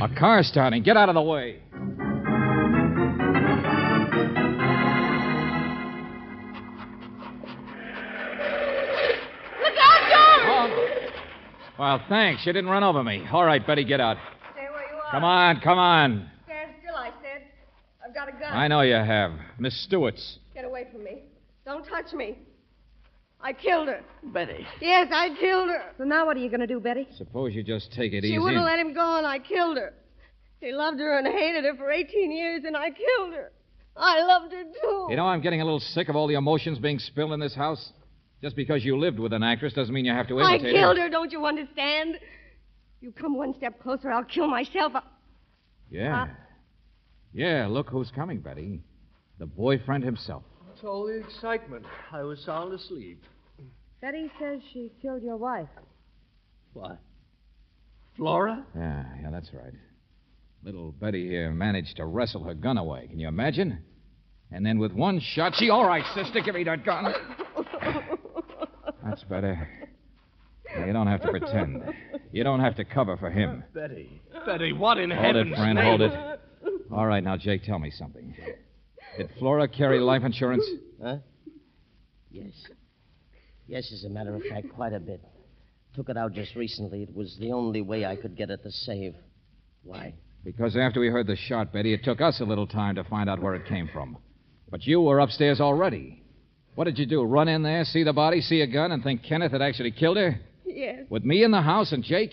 A 0.00 0.08
car 0.18 0.42
starting. 0.42 0.82
Get 0.82 0.96
out 0.96 1.08
of 1.10 1.14
the 1.14 1.22
way. 1.22 1.60
Well, 11.78 12.02
thanks. 12.08 12.44
You 12.44 12.52
didn't 12.52 12.70
run 12.70 12.82
over 12.82 13.04
me. 13.04 13.24
All 13.32 13.44
right, 13.44 13.64
Betty, 13.64 13.84
get 13.84 14.00
out. 14.00 14.16
Stay 14.52 14.62
where 14.70 14.82
you 14.90 14.96
are. 14.96 15.10
Come 15.12 15.24
on, 15.24 15.60
come 15.60 15.78
on. 15.78 16.28
Stand 16.44 16.72
still, 16.82 16.96
I 16.96 17.10
said. 17.22 17.42
I've 18.04 18.12
got 18.12 18.28
a 18.28 18.32
gun. 18.32 18.52
I 18.52 18.66
know 18.66 18.80
you 18.80 18.94
have. 18.94 19.32
Miss 19.60 19.80
Stewart's. 19.84 20.38
Get 20.54 20.64
away 20.64 20.88
from 20.90 21.04
me. 21.04 21.22
Don't 21.64 21.84
touch 21.86 22.12
me. 22.12 22.38
I 23.40 23.52
killed 23.52 23.86
her. 23.86 24.00
Betty. 24.24 24.66
Yes, 24.80 25.08
I 25.12 25.28
killed 25.38 25.68
her. 25.68 25.92
So 25.98 26.02
now 26.04 26.26
what 26.26 26.36
are 26.36 26.40
you 26.40 26.48
going 26.48 26.60
to 26.60 26.66
do, 26.66 26.80
Betty? 26.80 27.06
Suppose 27.16 27.54
you 27.54 27.62
just 27.62 27.92
take 27.92 28.12
it 28.12 28.24
easy. 28.24 28.34
She 28.34 28.38
wouldn't 28.40 28.56
and- 28.56 28.66
let 28.66 28.80
him 28.80 28.92
go, 28.92 29.16
and 29.18 29.26
I 29.26 29.38
killed 29.38 29.76
her. 29.76 29.94
He 30.60 30.72
loved 30.72 30.98
her 30.98 31.16
and 31.16 31.28
hated 31.28 31.64
her 31.64 31.76
for 31.76 31.92
18 31.92 32.32
years, 32.32 32.64
and 32.66 32.76
I 32.76 32.90
killed 32.90 33.34
her. 33.34 33.52
I 33.96 34.22
loved 34.24 34.52
her, 34.52 34.64
too. 34.64 35.06
You 35.10 35.16
know, 35.16 35.26
I'm 35.26 35.40
getting 35.40 35.60
a 35.60 35.64
little 35.64 35.78
sick 35.78 36.08
of 36.08 36.16
all 36.16 36.26
the 36.26 36.34
emotions 36.34 36.80
being 36.80 36.98
spilled 36.98 37.32
in 37.32 37.38
this 37.38 37.54
house. 37.54 37.92
Just 38.42 38.54
because 38.56 38.84
you 38.84 38.96
lived 38.98 39.18
with 39.18 39.32
an 39.32 39.42
actress 39.42 39.72
doesn't 39.72 39.92
mean 39.92 40.04
you 40.04 40.12
have 40.12 40.28
to 40.28 40.38
imitate 40.38 40.50
I 40.50 40.54
imitate 40.56 40.74
killed 40.80 40.96
her. 40.96 41.02
her, 41.04 41.08
don't 41.10 41.32
you 41.32 41.44
understand? 41.46 42.18
You 43.00 43.12
come 43.12 43.36
one 43.36 43.54
step 43.56 43.80
closer, 43.82 44.10
I'll 44.12 44.24
kill 44.24 44.46
myself. 44.48 44.92
I- 44.94 45.02
Yeah. 45.90 46.22
Uh, 46.22 46.26
Yeah, 47.32 47.66
look 47.68 47.88
who's 47.90 48.10
coming, 48.10 48.40
Betty. 48.40 48.80
The 49.38 49.46
boyfriend 49.46 50.02
himself. 50.04 50.42
It's 50.72 50.82
all 50.84 51.06
the 51.06 51.18
excitement. 51.18 51.84
I 52.12 52.22
was 52.22 52.40
sound 52.44 52.72
asleep. 52.72 53.22
Betty 54.00 54.30
says 54.38 54.60
she 54.72 54.90
killed 55.02 55.22
your 55.22 55.36
wife. 55.36 55.68
What? 56.72 56.98
Flora? 58.16 58.64
Yeah, 58.76 59.04
yeah, 59.22 59.30
that's 59.30 59.52
right. 59.52 59.72
Little 60.64 60.92
Betty 60.92 61.28
here 61.28 61.50
managed 61.52 61.96
to 61.96 62.04
wrestle 62.06 62.44
her 62.44 62.54
gun 62.54 62.78
away. 62.78 63.06
Can 63.08 63.18
you 63.18 63.28
imagine? 63.28 63.78
And 64.50 64.64
then 64.64 64.78
with 64.78 64.92
one 64.92 65.20
shot, 65.20 65.54
she. 65.56 65.70
All 65.70 65.86
right, 65.86 66.04
sister, 66.14 66.40
give 66.40 66.54
me 66.54 66.64
that 66.64 66.84
gun. 66.84 67.12
That's 69.08 69.24
better. 69.24 69.68
Now, 70.76 70.84
you 70.84 70.92
don't 70.92 71.06
have 71.06 71.22
to 71.22 71.28
pretend. 71.28 71.82
You 72.30 72.44
don't 72.44 72.60
have 72.60 72.76
to 72.76 72.84
cover 72.84 73.16
for 73.16 73.30
him. 73.30 73.64
Betty. 73.72 74.20
Betty, 74.44 74.72
what 74.72 74.98
in 74.98 75.10
Hold 75.10 75.24
heaven's 75.24 75.52
it, 75.52 75.56
friend, 75.56 75.74
name? 75.76 75.84
hold 75.84 76.00
it. 76.02 76.40
All 76.92 77.06
right, 77.06 77.24
now, 77.24 77.36
Jake, 77.36 77.62
tell 77.62 77.78
me 77.78 77.90
something. 77.90 78.34
Did 79.16 79.30
Flora 79.38 79.66
carry 79.68 79.98
life 79.98 80.22
insurance? 80.24 80.64
Huh? 81.02 81.16
Yes. 82.30 82.52
Yes, 83.66 83.90
as 83.92 84.04
a 84.04 84.10
matter 84.10 84.34
of 84.34 84.42
fact, 84.42 84.68
quite 84.74 84.92
a 84.92 85.00
bit. 85.00 85.22
Took 85.94 86.10
it 86.10 86.16
out 86.16 86.32
just 86.34 86.54
recently. 86.54 87.02
It 87.02 87.14
was 87.14 87.36
the 87.40 87.52
only 87.52 87.80
way 87.80 88.04
I 88.04 88.16
could 88.16 88.36
get 88.36 88.50
it 88.50 88.62
to 88.62 88.70
save. 88.70 89.14
Why? 89.82 90.14
Because 90.44 90.76
after 90.76 91.00
we 91.00 91.08
heard 91.08 91.26
the 91.26 91.36
shot, 91.36 91.72
Betty, 91.72 91.94
it 91.94 92.04
took 92.04 92.20
us 92.20 92.40
a 92.40 92.44
little 92.44 92.66
time 92.66 92.94
to 92.96 93.04
find 93.04 93.28
out 93.28 93.40
where 93.42 93.54
it 93.54 93.66
came 93.66 93.88
from. 93.92 94.18
But 94.70 94.86
you 94.86 95.00
were 95.00 95.18
upstairs 95.20 95.60
already. 95.60 96.22
What 96.78 96.84
did 96.84 96.96
you 96.96 97.06
do? 97.06 97.24
Run 97.24 97.48
in 97.48 97.64
there, 97.64 97.82
see 97.82 98.04
the 98.04 98.12
body, 98.12 98.40
see 98.40 98.60
a 98.60 98.66
gun, 98.68 98.92
and 98.92 99.02
think 99.02 99.24
Kenneth 99.24 99.50
had 99.50 99.60
actually 99.60 99.90
killed 99.90 100.16
her? 100.16 100.38
Yes. 100.64 101.06
With 101.10 101.24
me 101.24 101.42
in 101.42 101.50
the 101.50 101.60
house 101.60 101.90
and 101.90 102.04
Jake? 102.04 102.30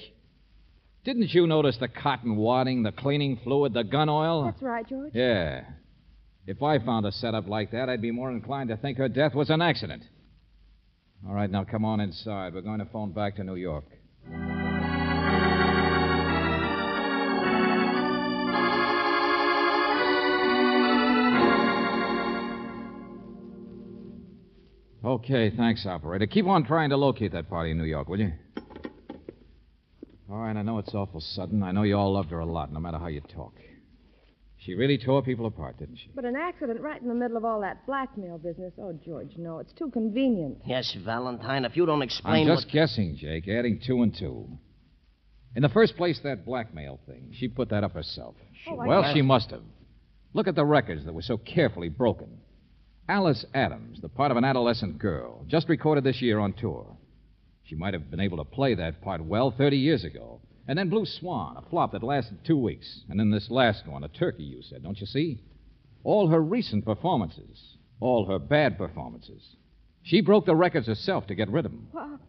Didn't 1.04 1.34
you 1.34 1.48
notice 1.48 1.78
the 1.80 1.88
cotton 1.88 2.36
wadding, 2.36 2.84
the 2.84 2.92
cleaning 2.92 3.40
fluid, 3.44 3.74
the 3.74 3.84
gun 3.84 4.08
oil? 4.08 4.44
That's 4.44 4.62
right, 4.62 4.88
George. 4.88 5.16
Yeah. 5.16 5.64
If 6.46 6.62
I 6.62 6.78
found 6.78 7.08
a 7.08 7.12
setup 7.12 7.48
like 7.48 7.72
that, 7.72 7.90
I'd 7.90 8.04
be 8.04 8.12
more 8.12 8.30
inclined 8.30 8.70
to 8.70 8.78
think 8.78 9.00
her 9.00 9.10
death 9.10 9.34
was 9.34 9.50
an 9.50 9.64
accident. 9.64 10.04
All 11.28 11.34
right, 11.34 11.50
now 11.50 11.64
come 11.64 11.84
on 11.84 12.00
inside. 12.00 12.54
We're 12.54 12.62
going 12.62 12.78
to 12.78 12.86
phone 12.86 13.14
back 13.14 13.38
to 13.38 13.44
New 13.44 13.56
York. 13.56 13.86
Okay, 25.06 25.52
thanks, 25.56 25.86
operator. 25.86 26.26
Keep 26.26 26.48
on 26.48 26.66
trying 26.66 26.90
to 26.90 26.98
locate 26.98 27.34
that 27.34 27.48
party 27.48 27.70
in 27.70 27.78
New 27.78 27.84
York, 27.84 28.10
will 28.10 28.20
you? 28.20 28.32
All 30.28 30.40
right, 30.40 30.58
I 30.58 30.64
know 30.64 30.80
it's 30.80 30.96
awful 30.96 31.22
sudden. 31.22 31.62
I 31.62 31.72
know 31.72 31.84
you 31.84 31.96
all 31.96 32.12
loved 32.12 32.32
her 32.32 32.40
a 32.40 32.46
lot, 32.46 32.74
no 32.74 32.80
matter 32.80 32.98
how 32.98 33.06
you 33.06 33.22
talk. 33.22 33.54
She 34.58 34.74
really 34.74 34.98
tore 34.98 35.22
people 35.22 35.46
apart, 35.46 35.78
didn't 35.78 35.98
she? 35.98 36.10
But 36.16 36.26
an 36.26 36.36
accident 36.36 36.82
right 36.82 37.00
in 37.00 37.08
the 37.08 37.14
middle 37.14 37.38
of 37.38 37.46
all 37.46 37.62
that 37.62 37.86
blackmail 37.86 38.40
business. 38.40 38.74
Oh, 38.80 38.94
George, 39.06 39.34
no. 39.38 39.60
It's 39.60 39.74
too 39.74 39.92
convenient. 39.92 40.58
Yes, 40.66 40.98
Valentine, 41.06 41.66
if 41.66 41.78
you 41.78 41.86
don't 41.86 42.02
explain. 42.02 42.50
I'm 42.50 42.56
just 42.56 42.66
what... 42.66 42.74
guessing, 42.74 43.16
Jake, 43.16 43.48
adding 43.48 43.80
two 43.86 44.02
and 44.02 44.18
two. 44.18 44.48
In 45.56 45.62
the 45.62 45.70
first 45.70 45.98
place, 45.98 46.20
that 46.24 46.48
blackmail 46.48 47.00
thing. 47.06 47.32
She 47.36 47.48
put 47.48 47.70
that 47.70 47.84
up 47.84 47.92
herself. 47.92 48.34
Oh, 48.68 48.74
well, 48.74 49.04
guess- 49.04 49.14
she 49.14 49.22
must 49.22 49.52
have. 49.52 49.62
Look 50.34 50.48
at 50.48 50.56
the 50.56 50.66
records 50.66 51.06
that 51.06 51.14
were 51.14 51.22
so 51.22 51.38
carefully 51.38 51.90
broken. 51.90 52.40
Alice 53.08 53.46
Adams, 53.54 54.02
the 54.02 54.10
part 54.10 54.32
of 54.32 54.38
an 54.38 54.44
adolescent 54.44 54.98
girl, 54.98 55.46
just 55.48 55.70
recorded 55.70 56.04
this 56.04 56.22
year 56.22 56.40
on 56.40 56.54
tour. 56.54 56.98
She 57.64 57.76
might 57.76 57.94
have 57.94 58.10
been 58.10 58.20
able 58.20 58.38
to 58.38 58.44
play 58.44 58.74
that 58.76 59.02
part 59.02 59.24
well 59.24 59.52
30 59.52 59.78
years 59.78 60.04
ago. 60.04 60.42
And 60.68 60.78
then 60.78 60.90
Blue 60.90 61.06
Swan, 61.06 61.58
a 61.58 61.70
flop 61.70 61.92
that 61.92 62.02
lasted 62.02 62.40
two 62.44 62.58
weeks. 62.58 63.04
And 63.10 63.20
then 63.20 63.30
this 63.30 63.52
last 63.52 63.88
one, 63.88 64.04
a 64.04 64.08
turkey, 64.08 64.44
you 64.44 64.64
said, 64.64 64.82
don't 64.84 65.00
you 65.00 65.06
see? 65.06 65.40
All 66.04 66.30
her 66.30 66.42
recent 66.42 66.84
performances, 66.84 67.78
all 68.00 68.26
her 68.26 68.40
bad 68.40 68.78
performances. 68.78 69.56
She 70.02 70.22
broke 70.22 70.48
the 70.48 70.56
records 70.56 70.88
herself 70.88 71.28
to 71.28 71.36
get 71.36 71.50
rid 71.50 71.66
of 71.66 71.72
them. 71.72 71.88
Well, 71.92 72.20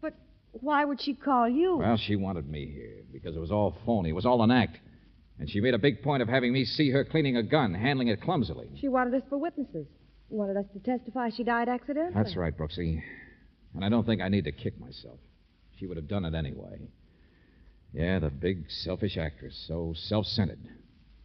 but 0.00 0.14
why 0.52 0.84
would 0.84 1.00
she 1.00 1.14
call 1.14 1.48
you? 1.48 1.76
Well, 1.76 1.96
she 1.96 2.16
wanted 2.16 2.48
me 2.48 2.66
here 2.66 3.02
because 3.12 3.36
it 3.36 3.40
was 3.40 3.52
all 3.52 3.76
phony. 3.86 4.10
It 4.10 4.14
was 4.14 4.26
all 4.26 4.42
an 4.42 4.50
act. 4.50 4.78
And 5.42 5.50
she 5.50 5.60
made 5.60 5.74
a 5.74 5.78
big 5.78 6.04
point 6.04 6.22
of 6.22 6.28
having 6.28 6.52
me 6.52 6.64
see 6.64 6.90
her 6.90 7.04
cleaning 7.04 7.36
a 7.36 7.42
gun, 7.42 7.74
handling 7.74 8.06
it 8.06 8.20
clumsily. 8.22 8.68
She 8.80 8.86
wanted 8.86 9.12
us 9.14 9.28
for 9.28 9.38
witnesses. 9.38 9.88
Wanted 10.28 10.56
us 10.56 10.66
to 10.72 10.78
testify 10.78 11.30
she 11.30 11.42
died 11.42 11.68
accidentally. 11.68 12.14
That's 12.14 12.36
right, 12.36 12.56
Brooksy. 12.56 13.02
And 13.74 13.84
I 13.84 13.88
don't 13.88 14.06
think 14.06 14.22
I 14.22 14.28
need 14.28 14.44
to 14.44 14.52
kick 14.52 14.78
myself. 14.78 15.18
She 15.80 15.88
would 15.88 15.96
have 15.96 16.06
done 16.06 16.24
it 16.24 16.36
anyway. 16.36 16.78
Yeah, 17.92 18.20
the 18.20 18.30
big, 18.30 18.70
selfish 18.70 19.16
actress, 19.16 19.64
so 19.66 19.94
self 19.96 20.26
centered. 20.26 20.60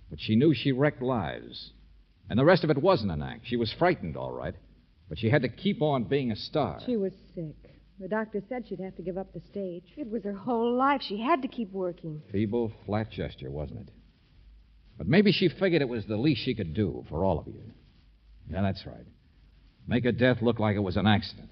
But 0.10 0.20
she 0.20 0.36
knew 0.36 0.52
she 0.56 0.72
wrecked 0.72 1.04
lives. 1.04 1.74
And 2.28 2.40
the 2.40 2.44
rest 2.44 2.64
of 2.64 2.72
it 2.72 2.82
wasn't 2.82 3.12
an 3.12 3.22
act. 3.22 3.42
She 3.46 3.56
was 3.56 3.72
frightened, 3.72 4.18
all 4.18 4.32
right. 4.32 4.56
But 5.10 5.20
she 5.20 5.30
had 5.30 5.44
to 5.44 5.48
keep 5.48 5.80
on 5.84 6.06
being 6.06 6.32
a 6.32 6.36
star. 6.36 6.80
She 6.84 6.98
was 6.98 7.14
sick. 7.36 7.54
The 8.00 8.08
doctor 8.08 8.42
said 8.50 8.68
she'd 8.68 8.80
have 8.80 8.96
to 8.96 9.04
give 9.04 9.20
up 9.20 9.32
the 9.34 9.42
stage. 9.52 9.94
It 9.96 10.10
was 10.10 10.24
her 10.24 10.34
whole 10.34 10.76
life. 10.76 11.04
She 11.08 11.20
had 11.22 11.44
to 11.44 11.48
keep 11.48 11.72
working. 11.72 12.24
Feeble, 12.32 12.72
flat 12.88 13.12
gesture, 13.12 13.52
wasn't 13.52 13.82
it? 13.82 13.94
But 14.98 15.08
maybe 15.08 15.32
she 15.32 15.50
figured 15.50 15.82
it 15.82 15.90
was 15.90 16.06
the 16.06 16.18
least 16.18 16.42
she 16.44 16.56
could 16.56 16.74
do 16.74 17.06
for 17.10 17.24
all 17.24 17.40
of 17.40 17.48
you. 17.48 17.62
Yeah, 18.50 18.62
that's 18.62 18.86
right. 18.86 19.06
Make 19.88 20.06
a 20.06 20.12
death 20.12 20.42
look 20.42 20.60
like 20.60 20.76
it 20.76 20.80
was 20.80 20.98
an 20.98 21.08
accident. 21.08 21.50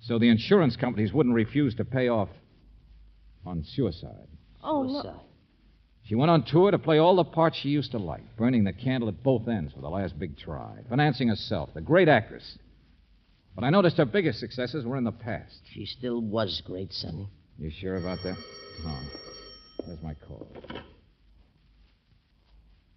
So 0.00 0.18
the 0.18 0.28
insurance 0.28 0.76
companies 0.76 1.12
wouldn't 1.12 1.34
refuse 1.34 1.74
to 1.76 1.84
pay 1.84 2.08
off 2.08 2.28
on 3.44 3.64
suicide. 3.64 4.28
Oh, 4.62 4.80
look. 4.80 5.06
She 6.04 6.14
went 6.14 6.30
on 6.30 6.44
tour 6.44 6.70
to 6.70 6.78
play 6.78 6.98
all 6.98 7.16
the 7.16 7.24
parts 7.24 7.58
she 7.58 7.68
used 7.68 7.90
to 7.92 7.98
like, 7.98 8.36
burning 8.36 8.64
the 8.64 8.72
candle 8.72 9.08
at 9.08 9.22
both 9.22 9.46
ends 9.48 9.72
for 9.72 9.80
the 9.80 9.90
last 9.90 10.18
big 10.18 10.38
try, 10.38 10.78
financing 10.88 11.28
herself, 11.28 11.70
the 11.74 11.80
great 11.80 12.08
actress. 12.08 12.58
But 13.54 13.64
I 13.64 13.70
noticed 13.70 13.96
her 13.96 14.04
biggest 14.04 14.40
successes 14.40 14.84
were 14.84 14.96
in 14.96 15.04
the 15.04 15.12
past. 15.12 15.60
She 15.72 15.84
still 15.84 16.20
was 16.20 16.62
great, 16.64 16.92
Sonny. 16.92 17.28
You 17.58 17.70
sure 17.70 17.96
about 17.96 18.18
that? 18.22 18.36
Come 18.76 18.90
on. 18.92 19.06
There's 19.86 20.02
my 20.02 20.14
call. 20.14 20.46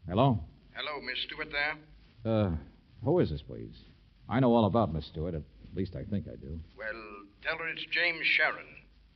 Hello? 0.07 0.39
Hello, 0.73 1.01
Miss 1.01 1.17
Stewart 1.23 1.49
there? 1.51 1.75
Uh, 2.25 2.51
who 3.03 3.19
is 3.19 3.29
this, 3.29 3.41
please? 3.41 3.75
I 4.27 4.39
know 4.39 4.53
all 4.53 4.65
about 4.65 4.93
Miss 4.93 5.05
Stewart. 5.05 5.35
At 5.35 5.43
least 5.75 5.95
I 5.95 6.03
think 6.03 6.25
I 6.27 6.35
do. 6.35 6.59
Well, 6.77 7.01
tell 7.43 7.57
her 7.57 7.67
it's 7.67 7.85
James 7.91 8.25
Sharon. 8.37 8.65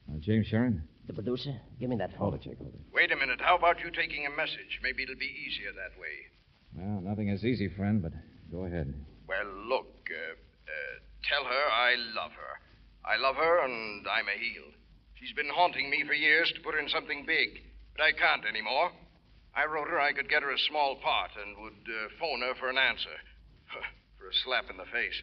Uh, 0.10 0.20
James 0.20 0.48
Sharon? 0.48 0.84
The 1.08 1.14
producer? 1.14 1.56
Give 1.80 1.90
me 1.90 1.98
that 1.98 2.12
phone. 2.12 2.20
Hold 2.20 2.34
it, 2.36 2.42
Jake. 2.42 2.58
Hold 2.58 2.74
it. 2.74 2.80
Wait 2.94 3.12
a 3.12 3.16
minute. 3.16 3.40
How 3.42 3.58
about 3.58 3.80
you 3.82 3.92
taking 3.92 4.26
a 4.26 4.30
message? 4.36 4.80
Maybe 4.82 5.04
it'll 5.04 5.18
be 5.18 5.26
easier 5.46 5.72
that 5.74 6.00
way. 6.00 6.16
Well, 6.76 7.02
nothing 7.02 7.30
is 7.30 7.44
easy, 7.44 7.70
friend, 7.70 8.02
but 8.02 8.14
go 8.52 8.66
ahead. 8.66 8.94
Well, 9.28 9.46
look, 9.68 9.88
uh, 10.10 10.34
uh, 10.34 10.96
tell 11.30 11.44
her 11.46 11.64
I 11.72 11.96
love 12.16 12.32
her. 12.32 12.54
I 13.06 13.18
love 13.18 13.36
her, 13.36 13.66
and 13.66 14.06
I'm 14.08 14.28
a 14.28 14.38
heel. 14.38 14.66
She's 15.16 15.34
been 15.34 15.50
haunting 15.54 15.90
me 15.90 16.04
for 16.08 16.14
years 16.14 16.52
to 16.56 16.62
put 16.62 16.74
her 16.74 16.80
in 16.80 16.90
something 16.90 17.26
big, 17.26 17.62
but 17.96 18.04
I 18.04 18.12
can't 18.12 18.46
anymore. 18.46 18.92
I 19.56 19.66
wrote 19.66 19.88
her 19.88 20.00
I 20.00 20.12
could 20.12 20.30
get 20.30 20.44
her 20.44 20.52
a 20.52 20.68
small 20.70 20.98
part 20.98 21.32
and 21.42 21.56
would 21.64 21.88
uh, 21.88 22.10
phone 22.20 22.42
her 22.42 22.54
for 22.60 22.70
an 22.70 22.78
answer. 22.78 23.16
for 24.20 24.28
a 24.28 24.34
slap 24.44 24.70
in 24.70 24.78
the 24.78 24.86
face. 24.92 25.22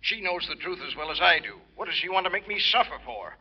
She 0.00 0.20
knows 0.20 0.46
the 0.48 0.56
truth 0.56 0.80
as 0.86 0.96
well 0.96 1.10
as 1.10 1.20
I 1.20 1.38
do. 1.38 1.60
What 1.76 1.86
does 1.86 1.96
she 1.96 2.08
want 2.08 2.24
to 2.26 2.30
make 2.30 2.48
me 2.48 2.60
suffer 2.60 2.98
for? 3.04 3.36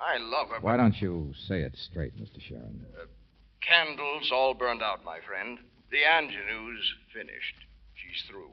I 0.00 0.18
love 0.18 0.48
her. 0.50 0.60
Why 0.60 0.76
don't 0.76 1.00
you 1.00 1.32
say 1.48 1.62
it 1.62 1.74
straight, 1.76 2.16
Mr. 2.16 2.40
Sharon? 2.40 2.86
Candles 3.60 4.30
all 4.32 4.54
burned 4.54 4.82
out, 4.82 5.04
my 5.04 5.18
friend. 5.26 5.58
The 5.90 6.02
ingenue's 6.02 6.94
finished. 7.12 7.56
She's 7.94 8.22
through. 8.30 8.50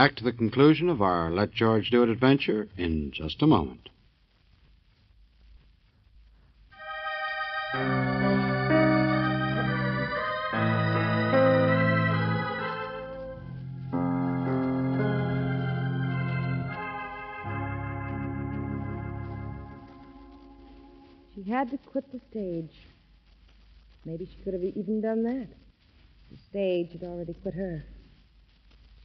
Back 0.00 0.16
to 0.16 0.24
the 0.24 0.32
conclusion 0.32 0.88
of 0.88 1.02
our 1.02 1.30
Let 1.30 1.52
George 1.52 1.90
Do 1.90 2.02
It 2.02 2.08
adventure 2.08 2.68
in 2.78 3.10
just 3.10 3.42
a 3.42 3.46
moment. 3.46 3.90
She 21.34 21.42
had 21.50 21.70
to 21.72 21.76
quit 21.76 22.10
the 22.10 22.20
stage. 22.30 22.86
Maybe 24.06 24.24
she 24.24 24.42
could 24.42 24.54
have 24.54 24.64
even 24.64 25.02
done 25.02 25.24
that. 25.24 25.48
The 26.30 26.38
stage 26.48 26.92
had 26.92 27.02
already 27.02 27.34
quit 27.34 27.52
her. 27.52 27.84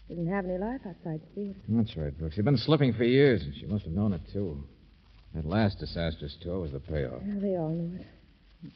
She 0.07 0.13
didn't 0.13 0.31
have 0.31 0.45
any 0.45 0.57
life 0.57 0.81
outside 0.87 1.21
the 1.21 1.35
theater. 1.35 1.59
That's 1.67 1.97
right, 1.97 2.15
Brooks. 2.17 2.35
She'd 2.35 2.45
been 2.45 2.57
slipping 2.57 2.93
for 2.93 3.03
years, 3.03 3.41
and 3.41 3.55
she 3.55 3.65
must 3.65 3.85
have 3.85 3.93
known 3.93 4.13
it, 4.13 4.21
too. 4.31 4.63
That 5.33 5.45
last 5.45 5.79
disastrous 5.79 6.37
tour 6.41 6.59
was 6.59 6.71
the 6.71 6.79
payoff. 6.79 7.21
Yeah, 7.25 7.39
they 7.39 7.57
all 7.57 7.69
knew 7.69 7.99
it. 7.99 8.05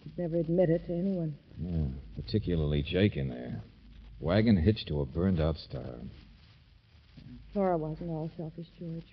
She'd 0.03 0.17
never 0.17 0.37
admit 0.37 0.69
it 0.69 0.85
to 0.87 0.93
anyone. 0.93 1.35
Yeah, 1.61 2.21
particularly 2.21 2.81
Jake 2.81 3.15
in 3.15 3.29
there. 3.29 3.61
Wagon 4.19 4.57
hitched 4.57 4.87
to 4.87 5.01
a 5.01 5.05
burned 5.05 5.39
out 5.39 5.57
star. 5.57 5.95
Flora 7.53 7.77
wasn't 7.77 8.09
all 8.09 8.29
selfish, 8.35 8.67
George. 8.77 9.05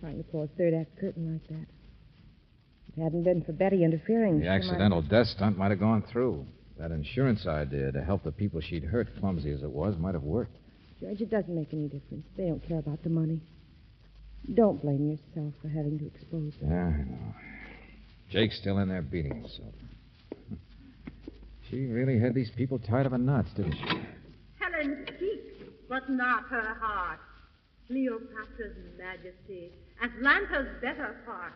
Trying 0.00 0.18
to 0.18 0.24
pull 0.24 0.44
a 0.44 0.48
third 0.56 0.74
act 0.74 0.96
curtain 0.98 1.32
like 1.32 1.48
that. 1.48 1.66
If 2.88 2.98
it 2.98 3.02
hadn't 3.02 3.24
been 3.24 3.42
for 3.42 3.52
Betty 3.52 3.84
interfering. 3.84 4.40
The 4.40 4.48
accidental 4.48 5.02
death 5.02 5.26
stunt 5.26 5.58
might 5.58 5.70
have 5.70 5.80
gone 5.80 6.02
through. 6.10 6.46
That 6.78 6.92
insurance 6.92 7.46
idea 7.46 7.90
to 7.92 8.02
help 8.02 8.22
the 8.22 8.32
people 8.32 8.60
she'd 8.60 8.84
hurt, 8.84 9.08
clumsy 9.18 9.50
as 9.50 9.62
it 9.62 9.70
was, 9.70 9.96
might 9.98 10.14
have 10.14 10.22
worked. 10.22 10.56
George, 11.00 11.20
it 11.20 11.30
doesn't 11.30 11.54
make 11.54 11.72
any 11.72 11.88
difference. 11.88 12.26
They 12.36 12.46
don't 12.46 12.66
care 12.66 12.78
about 12.78 13.02
the 13.02 13.10
money. 13.10 13.40
Don't 14.54 14.80
blame 14.82 15.10
yourself 15.10 15.54
for 15.62 15.68
having 15.68 15.98
to 15.98 16.06
expose 16.06 16.54
them. 16.60 16.70
Yeah, 16.70 16.86
I 16.86 17.04
know. 17.10 17.34
Jake's 18.30 18.58
still 18.58 18.78
in 18.78 18.88
there 18.88 19.02
beating 19.02 19.34
himself. 19.34 19.74
She 21.70 21.84
really 21.84 22.18
had 22.18 22.34
these 22.34 22.50
people 22.56 22.78
tied 22.78 23.04
up 23.04 23.12
in 23.12 23.26
knots, 23.26 23.50
didn't 23.54 23.74
she? 23.74 24.00
Helen 24.58 25.04
speaks, 25.06 25.70
but 25.86 26.08
not 26.08 26.44
her 26.48 26.74
heart. 26.80 27.18
Cleopatra's 27.86 28.76
majesty, 28.96 29.72
Atalanta's 30.02 30.68
better 30.80 31.16
part, 31.26 31.52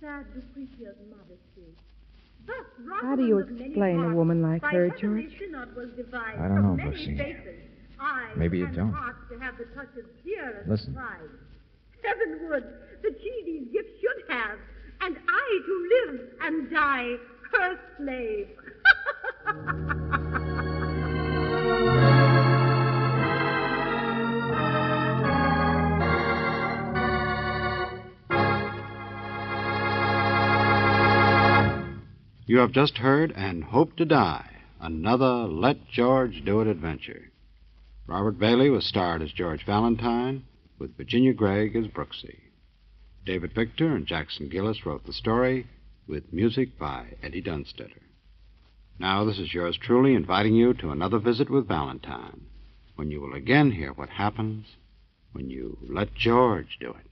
sad 0.00 0.26
Lucretia's 0.34 0.96
modesty. 1.08 1.76
Thus, 2.46 2.56
How 3.02 3.14
do 3.14 3.24
you 3.24 3.36
Rosalind 3.38 3.50
of 3.52 3.58
many 3.58 3.70
explain 3.70 4.00
a 4.00 4.14
woman 4.16 4.42
like 4.42 4.62
her, 4.62 4.88
George? 4.90 5.32
was 5.76 5.88
I 6.38 6.48
don't 6.48 6.62
know, 6.62 6.74
many 6.76 6.90
Brooksy. 6.90 7.16
faces, 7.16 7.46
eyes 7.46 7.71
Maybe 8.36 8.58
you 8.58 8.66
and 8.66 8.74
don't. 8.74 8.92
hearts 8.92 9.18
to 9.30 9.38
have 9.38 9.56
the 9.58 9.64
touch 9.74 9.88
of 9.96 10.04
dearest 10.24 10.68
Listen. 10.68 10.94
pride. 10.94 11.30
Heavenward, 12.02 12.64
the 13.02 13.10
Chides 13.10 13.72
gift 13.72 13.90
should 14.00 14.34
have, 14.34 14.58
and 15.00 15.16
I 15.28 15.60
to 15.66 15.88
live 15.94 16.20
and 16.40 16.70
die 16.70 17.16
her 17.52 17.78
slave. 17.98 18.48
You 32.44 32.58
have 32.58 32.72
just 32.72 32.98
heard 32.98 33.32
And 33.36 33.64
Hope 33.64 33.96
to 33.96 34.04
Die, 34.04 34.50
another 34.80 35.46
Let 35.46 35.88
George 35.88 36.44
Do 36.44 36.60
It 36.60 36.66
adventure. 36.66 37.31
Robert 38.12 38.38
Bailey 38.38 38.68
was 38.68 38.84
starred 38.84 39.22
as 39.22 39.32
George 39.32 39.64
Valentine, 39.64 40.44
with 40.78 40.98
Virginia 40.98 41.32
Gregg 41.32 41.74
as 41.74 41.86
Brooksy. 41.86 42.40
David 43.24 43.54
Victor 43.54 43.96
and 43.96 44.06
Jackson 44.06 44.50
Gillis 44.50 44.84
wrote 44.84 45.06
the 45.06 45.14
story, 45.14 45.66
with 46.06 46.30
music 46.30 46.78
by 46.78 47.14
Eddie 47.22 47.40
Dunstedter. 47.40 48.02
Now, 48.98 49.24
this 49.24 49.38
is 49.38 49.54
yours 49.54 49.78
truly 49.78 50.14
inviting 50.14 50.54
you 50.54 50.74
to 50.74 50.90
another 50.90 51.18
visit 51.18 51.48
with 51.48 51.66
Valentine, 51.66 52.48
when 52.96 53.10
you 53.10 53.18
will 53.18 53.32
again 53.32 53.70
hear 53.70 53.94
what 53.94 54.10
happens 54.10 54.76
when 55.32 55.48
you 55.48 55.78
let 55.80 56.14
George 56.14 56.76
do 56.78 56.90
it. 56.90 57.11